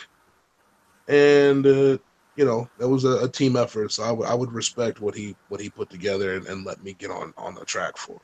[1.09, 1.99] And uh
[2.37, 5.15] you know, that was a, a team effort, so I would I would respect what
[5.15, 8.21] he what he put together and, and let me get on on the track for.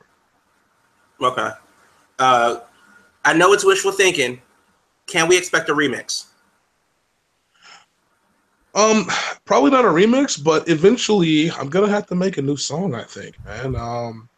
[1.19, 1.23] it.
[1.25, 1.49] Okay.
[2.17, 2.59] Uh,
[3.25, 4.41] I know it's wishful thinking.
[5.07, 6.25] Can we expect a remix?
[8.73, 9.07] Um,
[9.45, 12.93] probably not a remix, but eventually I'm gonna have to make a new song.
[12.93, 13.75] I think, man.
[13.75, 14.29] Um,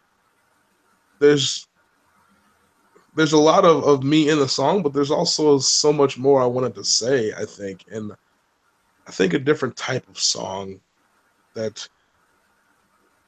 [1.19, 1.67] there's
[3.15, 6.39] there's a lot of, of me in the song, but there's also so much more
[6.39, 7.33] I wanted to say.
[7.33, 8.11] I think, and
[9.07, 10.79] I think a different type of song
[11.55, 11.87] that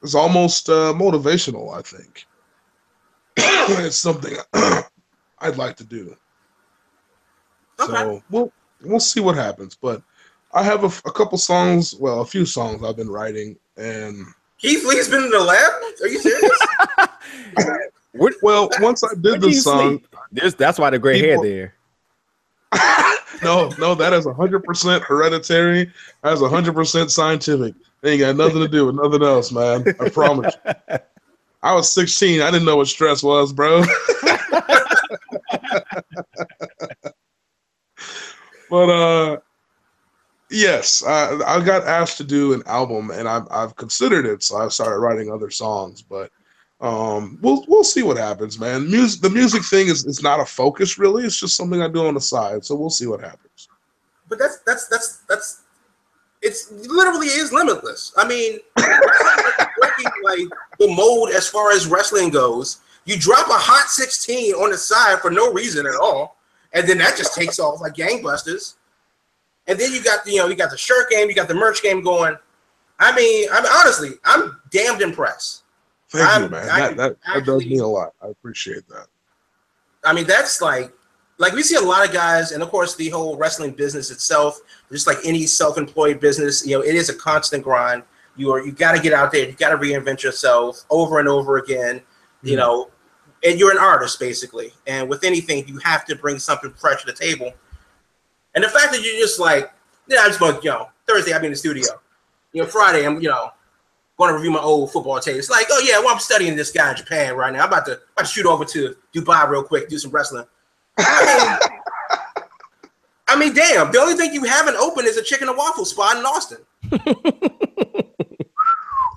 [0.04, 1.76] is almost uh, motivational.
[1.76, 2.24] I think
[3.36, 4.36] it's something
[5.40, 6.16] I'd like to do.
[7.80, 7.92] Okay.
[7.92, 8.52] So we'll
[8.82, 10.02] we'll see what happens, but.
[10.52, 14.26] I have a, f- a couple songs, well, a few songs I've been writing, and
[14.58, 15.72] Keith Lee's been in the lab.
[16.02, 16.58] Are you serious?
[18.42, 20.00] Well, once I did do the song.
[20.32, 21.74] There's, that's why the gray hair there.
[23.42, 25.92] no, no, that is hundred percent hereditary.
[26.22, 27.74] That's hundred percent scientific.
[28.04, 29.84] Ain't got nothing to do with nothing else, man.
[30.00, 30.54] I promise.
[31.62, 32.40] I was 16.
[32.40, 33.84] I didn't know what stress was, bro.
[38.70, 39.38] But uh,
[40.50, 44.42] yes, I, I got asked to do an album, and I've I've considered it.
[44.42, 46.30] So I've started writing other songs, but
[46.80, 48.90] um, we'll we'll see what happens, man.
[48.90, 51.24] Music, the music thing is is not a focus really.
[51.24, 52.64] It's just something I do on the side.
[52.64, 53.68] So we'll see what happens.
[54.28, 55.62] but that's that's that's that's
[56.42, 58.12] it's literally is limitless.
[58.16, 60.48] I mean, breaking like
[60.78, 62.78] the mold as far as wrestling goes.
[63.06, 66.36] You drop a hot 16 on the side for no reason at all,
[66.72, 68.76] and then that just takes off like gangbusters.
[69.66, 71.54] And then you got the you know you got the shirt game, you got the
[71.54, 72.36] merch game going.
[72.98, 75.64] I mean, I mean honestly, I'm damned impressed.
[76.10, 76.68] Thank you, I'm- man.
[76.68, 78.12] I That that, that does mean a lot.
[78.22, 79.06] I appreciate that.
[80.04, 80.92] I mean, that's like,
[81.38, 84.60] like we see a lot of guys, and of course, the whole wrestling business itself,
[84.90, 88.02] just like any self-employed business, you know, it is a constant grind.
[88.36, 91.28] You are, you got to get out there, you got to reinvent yourself over and
[91.28, 92.00] over again,
[92.42, 92.58] you mm.
[92.58, 92.90] know,
[93.44, 94.72] and you're an artist basically.
[94.86, 97.52] And with anything, you have to bring something fresh to the table.
[98.54, 99.72] And the fact that you're just like,
[100.08, 101.86] yeah, I'm just going, you know, Thursday I'll be in the studio.
[102.52, 103.50] You know, Friday I'm, you know,
[104.18, 105.36] going to review my old football tape.
[105.36, 107.62] It's like, oh yeah, well I'm studying this guy in Japan right now.
[107.62, 110.44] I'm about to, about to shoot over to Dubai real quick, do some wrestling.
[110.98, 111.58] I mean,
[113.28, 113.92] I mean, damn.
[113.92, 116.58] The only thing you haven't opened is a chicken and waffle spot in Austin.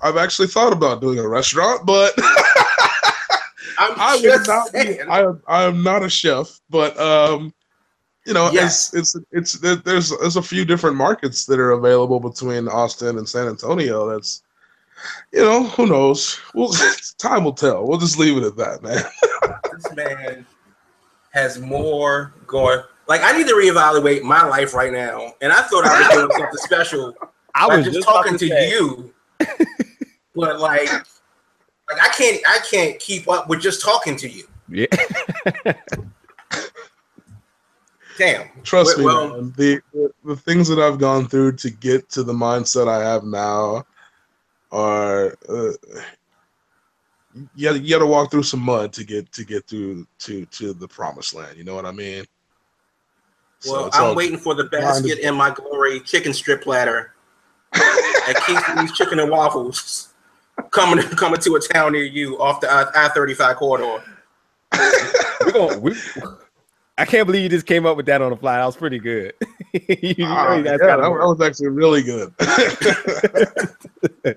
[0.04, 2.43] I've actually thought about doing a restaurant, but I'm
[3.78, 4.78] I would just not be.
[4.80, 5.00] saying.
[5.08, 7.52] I am, I am not a chef, but um,
[8.26, 8.92] you know, Yes.
[8.94, 13.18] it's it's it's there- there's there's a few different markets that are available between Austin
[13.18, 14.08] and San Antonio.
[14.08, 14.42] That's
[15.32, 16.40] you know, who knows?
[16.54, 16.72] Well,
[17.18, 17.86] time will tell.
[17.86, 19.02] We'll just leave it at that, man.
[19.74, 20.46] this man
[21.32, 22.80] has more going.
[23.08, 26.30] Like I need to reevaluate my life right now, and I thought I was doing
[26.30, 27.14] something special
[27.54, 29.12] I by was just, just talking to, say, you.
[30.34, 30.88] but like,
[31.90, 34.44] like I can't, I can't keep up with just talking to you.
[34.68, 34.86] Yeah.
[38.16, 38.48] Damn.
[38.62, 39.52] Trust me, Well- man.
[39.56, 43.24] The, the the things that I've gone through to get to the mindset I have
[43.24, 43.84] now
[44.70, 45.72] are uh,
[47.54, 50.72] you got you to walk through some mud to get to get through to to
[50.72, 51.58] the promised land.
[51.58, 52.24] You know what I mean?
[53.66, 57.14] Well, it's I'm waiting for the basket in my glory chicken strip platter
[57.74, 60.13] at Keith Lee's Chicken and Waffles
[60.70, 64.02] coming coming to a town near you off the I thirty five corridor.
[65.44, 65.94] We're gonna, we,
[66.98, 68.56] I can't believe you just came up with that on the fly.
[68.56, 69.32] That was pretty good.
[69.72, 72.32] you know that's yeah, that, that was actually really good.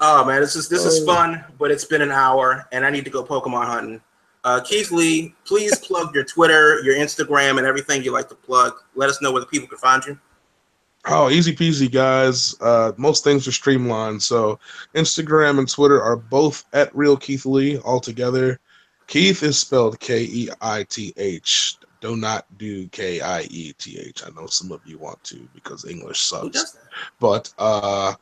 [0.00, 1.06] Oh man, this is this is Oh.
[1.06, 4.00] fun, but it's been an hour, and I need to go Pokemon hunting.
[4.44, 8.74] Uh, Keith Lee, please plug your Twitter, your Instagram, and everything you like to plug.
[8.94, 10.18] Let us know where the people can find you.
[11.08, 12.56] Oh, easy peasy, guys.
[12.60, 14.22] Uh, most things are streamlined.
[14.22, 14.58] So
[14.94, 18.58] Instagram and Twitter are both at Real Keith Lee altogether.
[19.06, 21.76] Keith is spelled K E I T H.
[22.00, 24.22] Do not do K I E T H.
[24.26, 26.76] I know some of you want to because English sucks.
[27.20, 28.14] But uh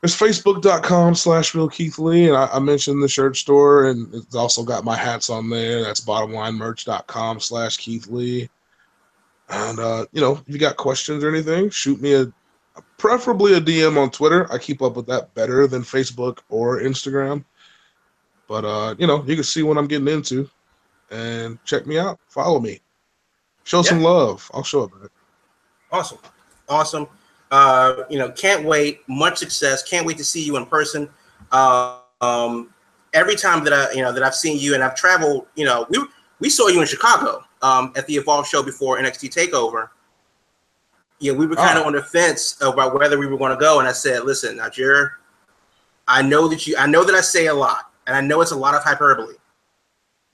[0.00, 2.28] there's facebook.com slash real Keith Lee.
[2.28, 5.82] And I, I mentioned the shirt store and it's also got my hats on there.
[5.82, 8.48] That's bottomlinemerch.com slash Keith Lee.
[9.50, 12.32] And uh, you know, if you got questions or anything, shoot me a
[12.98, 14.50] preferably a DM on Twitter.
[14.52, 17.44] I keep up with that better than Facebook or Instagram.
[18.48, 20.48] But uh, you know, you can see what I'm getting into
[21.10, 22.20] and check me out.
[22.28, 22.80] Follow me.
[23.64, 24.50] Show some love.
[24.54, 24.90] I'll show up.
[25.92, 26.18] Awesome,
[26.68, 27.08] awesome.
[27.50, 29.00] Uh, you know, can't wait.
[29.08, 29.82] Much success.
[29.82, 31.08] Can't wait to see you in person.
[31.50, 32.72] Uh, um,
[33.12, 35.86] every time that I, you know, that I've seen you and I've traveled, you know,
[35.90, 35.98] we
[36.38, 39.90] we saw you in Chicago um, at the Evolve show before NXT Takeover.
[41.18, 41.88] Yeah, we were kind of Oh.
[41.88, 44.70] on the fence about whether we were going to go, and I said, "Listen, now,
[44.70, 45.18] Jer,
[46.08, 48.52] I know that you, I know that I say a lot, and I know it's
[48.52, 49.34] a lot of hyperbole,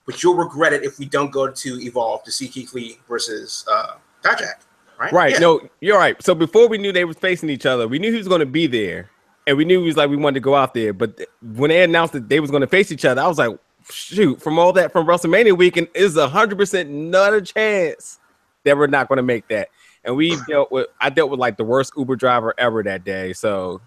[0.07, 3.65] but you'll regret it if we don't go to Evolve to see Keith Lee versus
[3.71, 4.61] uh, Dijak."
[4.99, 5.13] Right?
[5.13, 5.33] Right.
[5.33, 5.39] Yeah.
[5.41, 6.21] No, you're right.
[6.23, 8.47] So before we knew they were facing each other, we knew he was going to
[8.47, 9.11] be there,
[9.49, 10.93] and we knew he was like we wanted to go out there.
[10.93, 13.39] But th- when they announced that they was going to face each other, I was
[13.39, 13.59] like,
[13.91, 18.19] shoot, from all that from WrestleMania weekend is a hundred percent not a chance
[18.65, 19.69] that we're not going to make that.
[20.05, 23.33] And we dealt with I dealt with like the worst Uber driver ever that day.
[23.33, 23.81] So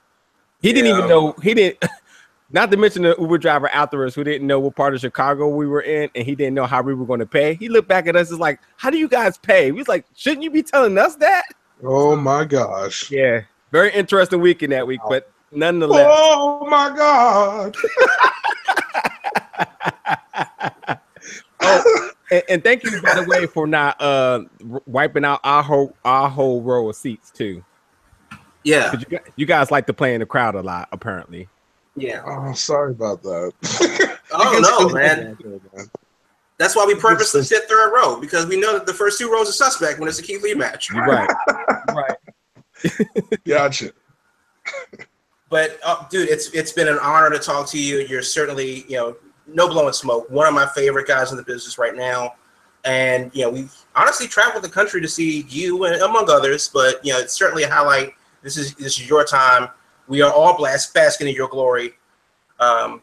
[0.62, 1.84] he didn't even know he didn't.
[2.52, 5.68] Not to mention the Uber driver afterwards who didn't know what part of Chicago we
[5.68, 7.54] were in and he didn't know how we were going to pay.
[7.54, 10.04] He looked back at us as like, "How do you guys pay?" We was like,
[10.16, 11.44] "Shouldn't you be telling us that?"
[11.84, 13.12] Oh my gosh.
[13.12, 13.42] Yeah,
[13.72, 17.76] very interesting weekend that week, but nonetheless, Oh my god.
[21.62, 25.64] oh, and, and thank you by the way for not uh r- wiping out our
[25.64, 27.64] whole our whole row of seats too.
[28.64, 31.48] Yeah, You, you guys like to play in the crowd a lot, apparently.
[31.96, 32.22] yeah.
[32.26, 33.54] Oh, sorry about that.
[34.32, 35.36] Oh no, man.
[36.60, 39.50] That's why we purposely sit third row because we know that the first two rows
[39.50, 40.92] are suspect when it's a Keith Lee match.
[40.92, 41.28] You're right,
[41.96, 42.16] right.
[43.48, 43.92] Gotcha.
[45.50, 48.00] But uh, dude, it's it's been an honor to talk to you.
[48.00, 49.16] You're certainly you know
[49.48, 50.30] no blowing smoke.
[50.30, 52.36] One of my favorite guys in the business right now,
[52.86, 56.70] and you know we've honestly traveled the country to see you and among others.
[56.72, 58.14] But you know it's certainly a highlight.
[58.44, 59.70] This is this is your time.
[60.08, 61.94] We are all blessed, basking in your glory.
[62.60, 63.02] Um,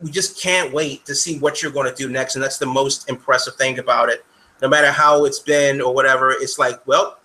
[0.00, 2.66] we just can't wait to see what you're going to do next, and that's the
[2.66, 4.24] most impressive thing about it.
[4.62, 7.18] No matter how it's been or whatever, it's like, well,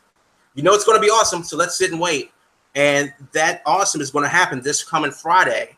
[0.55, 2.31] you know it's going to be awesome, so let's sit and wait.
[2.75, 5.77] And that awesome is going to happen this coming Friday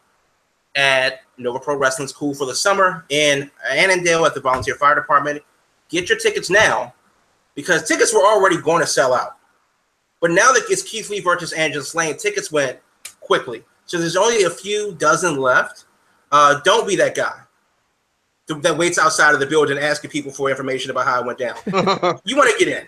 [0.75, 5.43] at Nova Pro Wrestling's Cool for the Summer in Annandale at the Volunteer Fire Department.
[5.89, 6.93] Get your tickets now
[7.55, 9.37] because tickets were already going to sell out.
[10.19, 12.79] But now that it's Keith Lee versus Angelus Layne, tickets went
[13.19, 13.63] quickly.
[13.85, 15.85] So there's only a few dozen left.
[16.31, 17.41] Uh, don't be that guy
[18.47, 21.55] that waits outside of the building asking people for information about how it went down
[22.23, 22.87] you want to get in.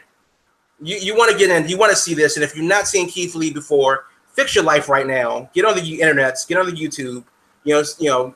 [0.82, 1.68] You, you want to get in.
[1.70, 2.36] You want to see this.
[2.38, 5.50] And if you've not seen Keith Lee before, fix your life right now.
[5.54, 6.48] Get on the internets.
[6.48, 7.24] Get on the YouTube.
[7.64, 8.36] You know, you know,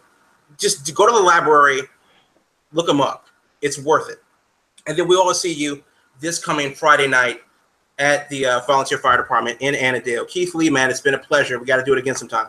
[0.58, 1.82] just go to the library,
[2.74, 3.28] look him up.
[3.62, 4.22] It's worth it.
[4.88, 5.84] And then we all see you
[6.20, 7.42] this coming Friday night
[8.00, 10.26] at the uh, Volunteer Fire Department in Annandale.
[10.26, 11.58] Keith Lee, man, it's been a pleasure.
[11.60, 12.48] We got to do it again sometime.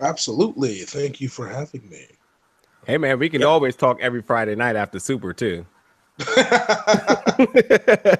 [0.00, 0.78] Absolutely.
[0.80, 2.06] Thank you for having me.
[2.86, 3.48] Hey man, we can Yep.
[3.48, 5.66] always talk every Friday night after Super too.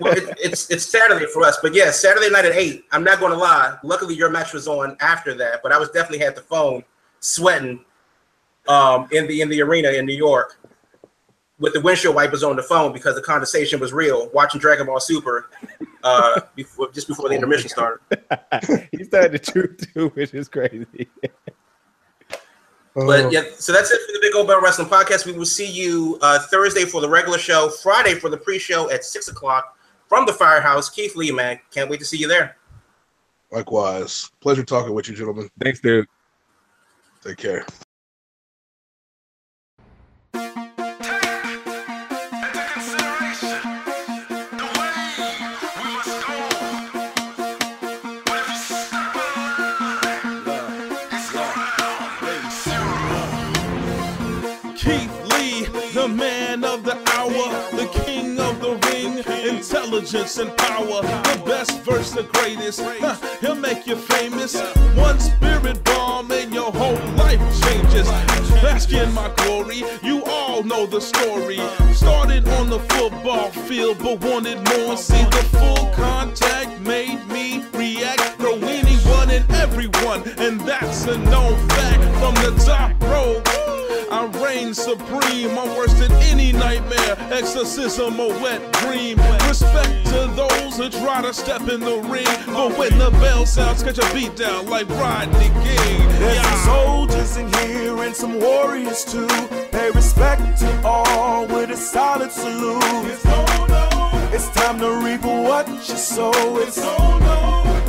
[0.01, 2.85] Well, it, it's it's Saturday for us, but yeah, Saturday night at eight.
[2.93, 3.77] I'm not going to lie.
[3.83, 6.85] Luckily, your match was on after that, but I was definitely had the phone
[7.21, 7.85] sweating
[8.69, 10.59] um, in the in the arena in New York
[11.59, 14.31] with the windshield wipers on the phone because the conversation was real.
[14.33, 15.51] Watching Dragon Ball Super
[16.03, 18.01] uh, before just before the intermission started.
[18.93, 21.09] He's telling the truth too, which is crazy.
[22.95, 25.25] But Uh, yeah, so that's it for the Big Old Bell Wrestling Podcast.
[25.27, 29.05] We will see you uh, Thursday for the regular show, Friday for the pre-show at
[29.05, 29.77] six o'clock
[30.09, 30.91] from the Firehouse.
[30.91, 32.57] Keith Lee, man, can't wait to see you there.
[33.53, 34.31] likewise.
[34.41, 35.49] Pleasure talking with you, gentlemen.
[35.63, 36.07] Thanks, dude.
[37.23, 37.65] Take care.
[54.81, 61.03] Keith Lee, the man of the hour, the king of the ring, intelligence and power,
[61.03, 62.81] the best verse, the greatest.
[63.43, 64.59] He'll make you famous.
[64.97, 68.09] One spirit bomb and your whole life changes.
[68.63, 71.61] Bask in my glory, you all know the story.
[71.93, 74.97] Started on the football field, but wanted more.
[74.97, 78.41] See the full contact made me react.
[78.41, 80.27] No one, and everyone.
[80.39, 83.60] And that's a known fact from the top row.
[84.21, 89.17] I reign supreme, I'm worse than any nightmare, exorcism, a wet dream.
[89.49, 93.83] Respect to those who try to step in the ring, but when the bell sounds,
[93.83, 96.07] catch a beat down like Rodney King.
[96.19, 96.43] There's Yeah.
[96.43, 99.27] some soldiers in here and some warriors too.
[99.73, 102.85] Pay respect to all with a solid salute.
[104.35, 106.59] It's time to reap what you sow.
[106.59, 106.77] It's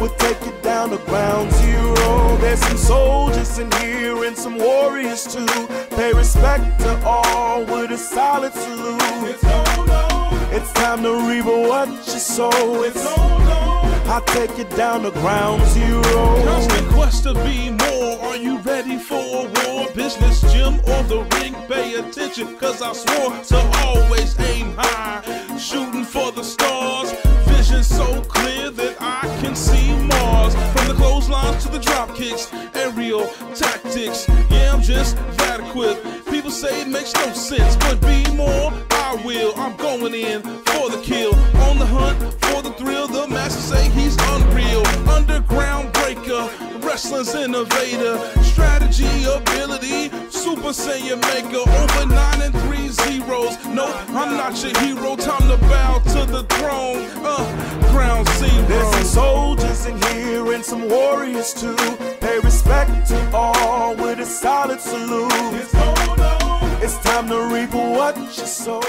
[0.01, 2.35] We'll take you down to ground zero.
[2.37, 5.45] There's some soldiers in here and some warriors too.
[5.91, 9.37] Pay respect to all with a solid salute.
[10.51, 12.81] It's time to reap what you sow.
[12.81, 13.05] It's
[14.09, 16.43] I'll take you down to ground zero.
[16.45, 18.17] Constant quest to be more.
[18.23, 19.87] Are you ready for a war?
[19.93, 21.53] Business, gym, or the ring?
[21.69, 25.57] Pay attention, cause I swore to always aim high.
[25.59, 27.13] Shooting for the stars.
[27.71, 30.53] Vision so clear that I can see Mars.
[30.73, 32.51] From the clotheslines to the drop kicks.
[32.75, 34.27] Aerial tactics.
[34.49, 36.05] Yeah, I'm just that equipped.
[36.29, 38.90] People say it makes no sense, but be more.
[39.11, 39.53] I will.
[39.57, 41.35] I'm going in for the kill.
[41.67, 43.07] On the hunt for the thrill.
[43.09, 44.87] The master say he's unreal.
[45.09, 46.49] Underground breaker.
[46.79, 48.17] Wrestling's innovator.
[48.41, 50.07] Strategy, ability.
[50.29, 51.59] Super Saiyan maker.
[51.59, 53.57] Over nine and three zeros.
[53.65, 55.17] Nope, I'm not your hero.
[55.17, 57.03] Time to bow to the throne.
[57.21, 58.65] Uh, ground zero.
[58.69, 61.75] There's some soldiers in here and some warriors too.
[62.21, 65.31] Pay respect to all with a solid salute.
[66.83, 68.81] It's time to reap what you sow.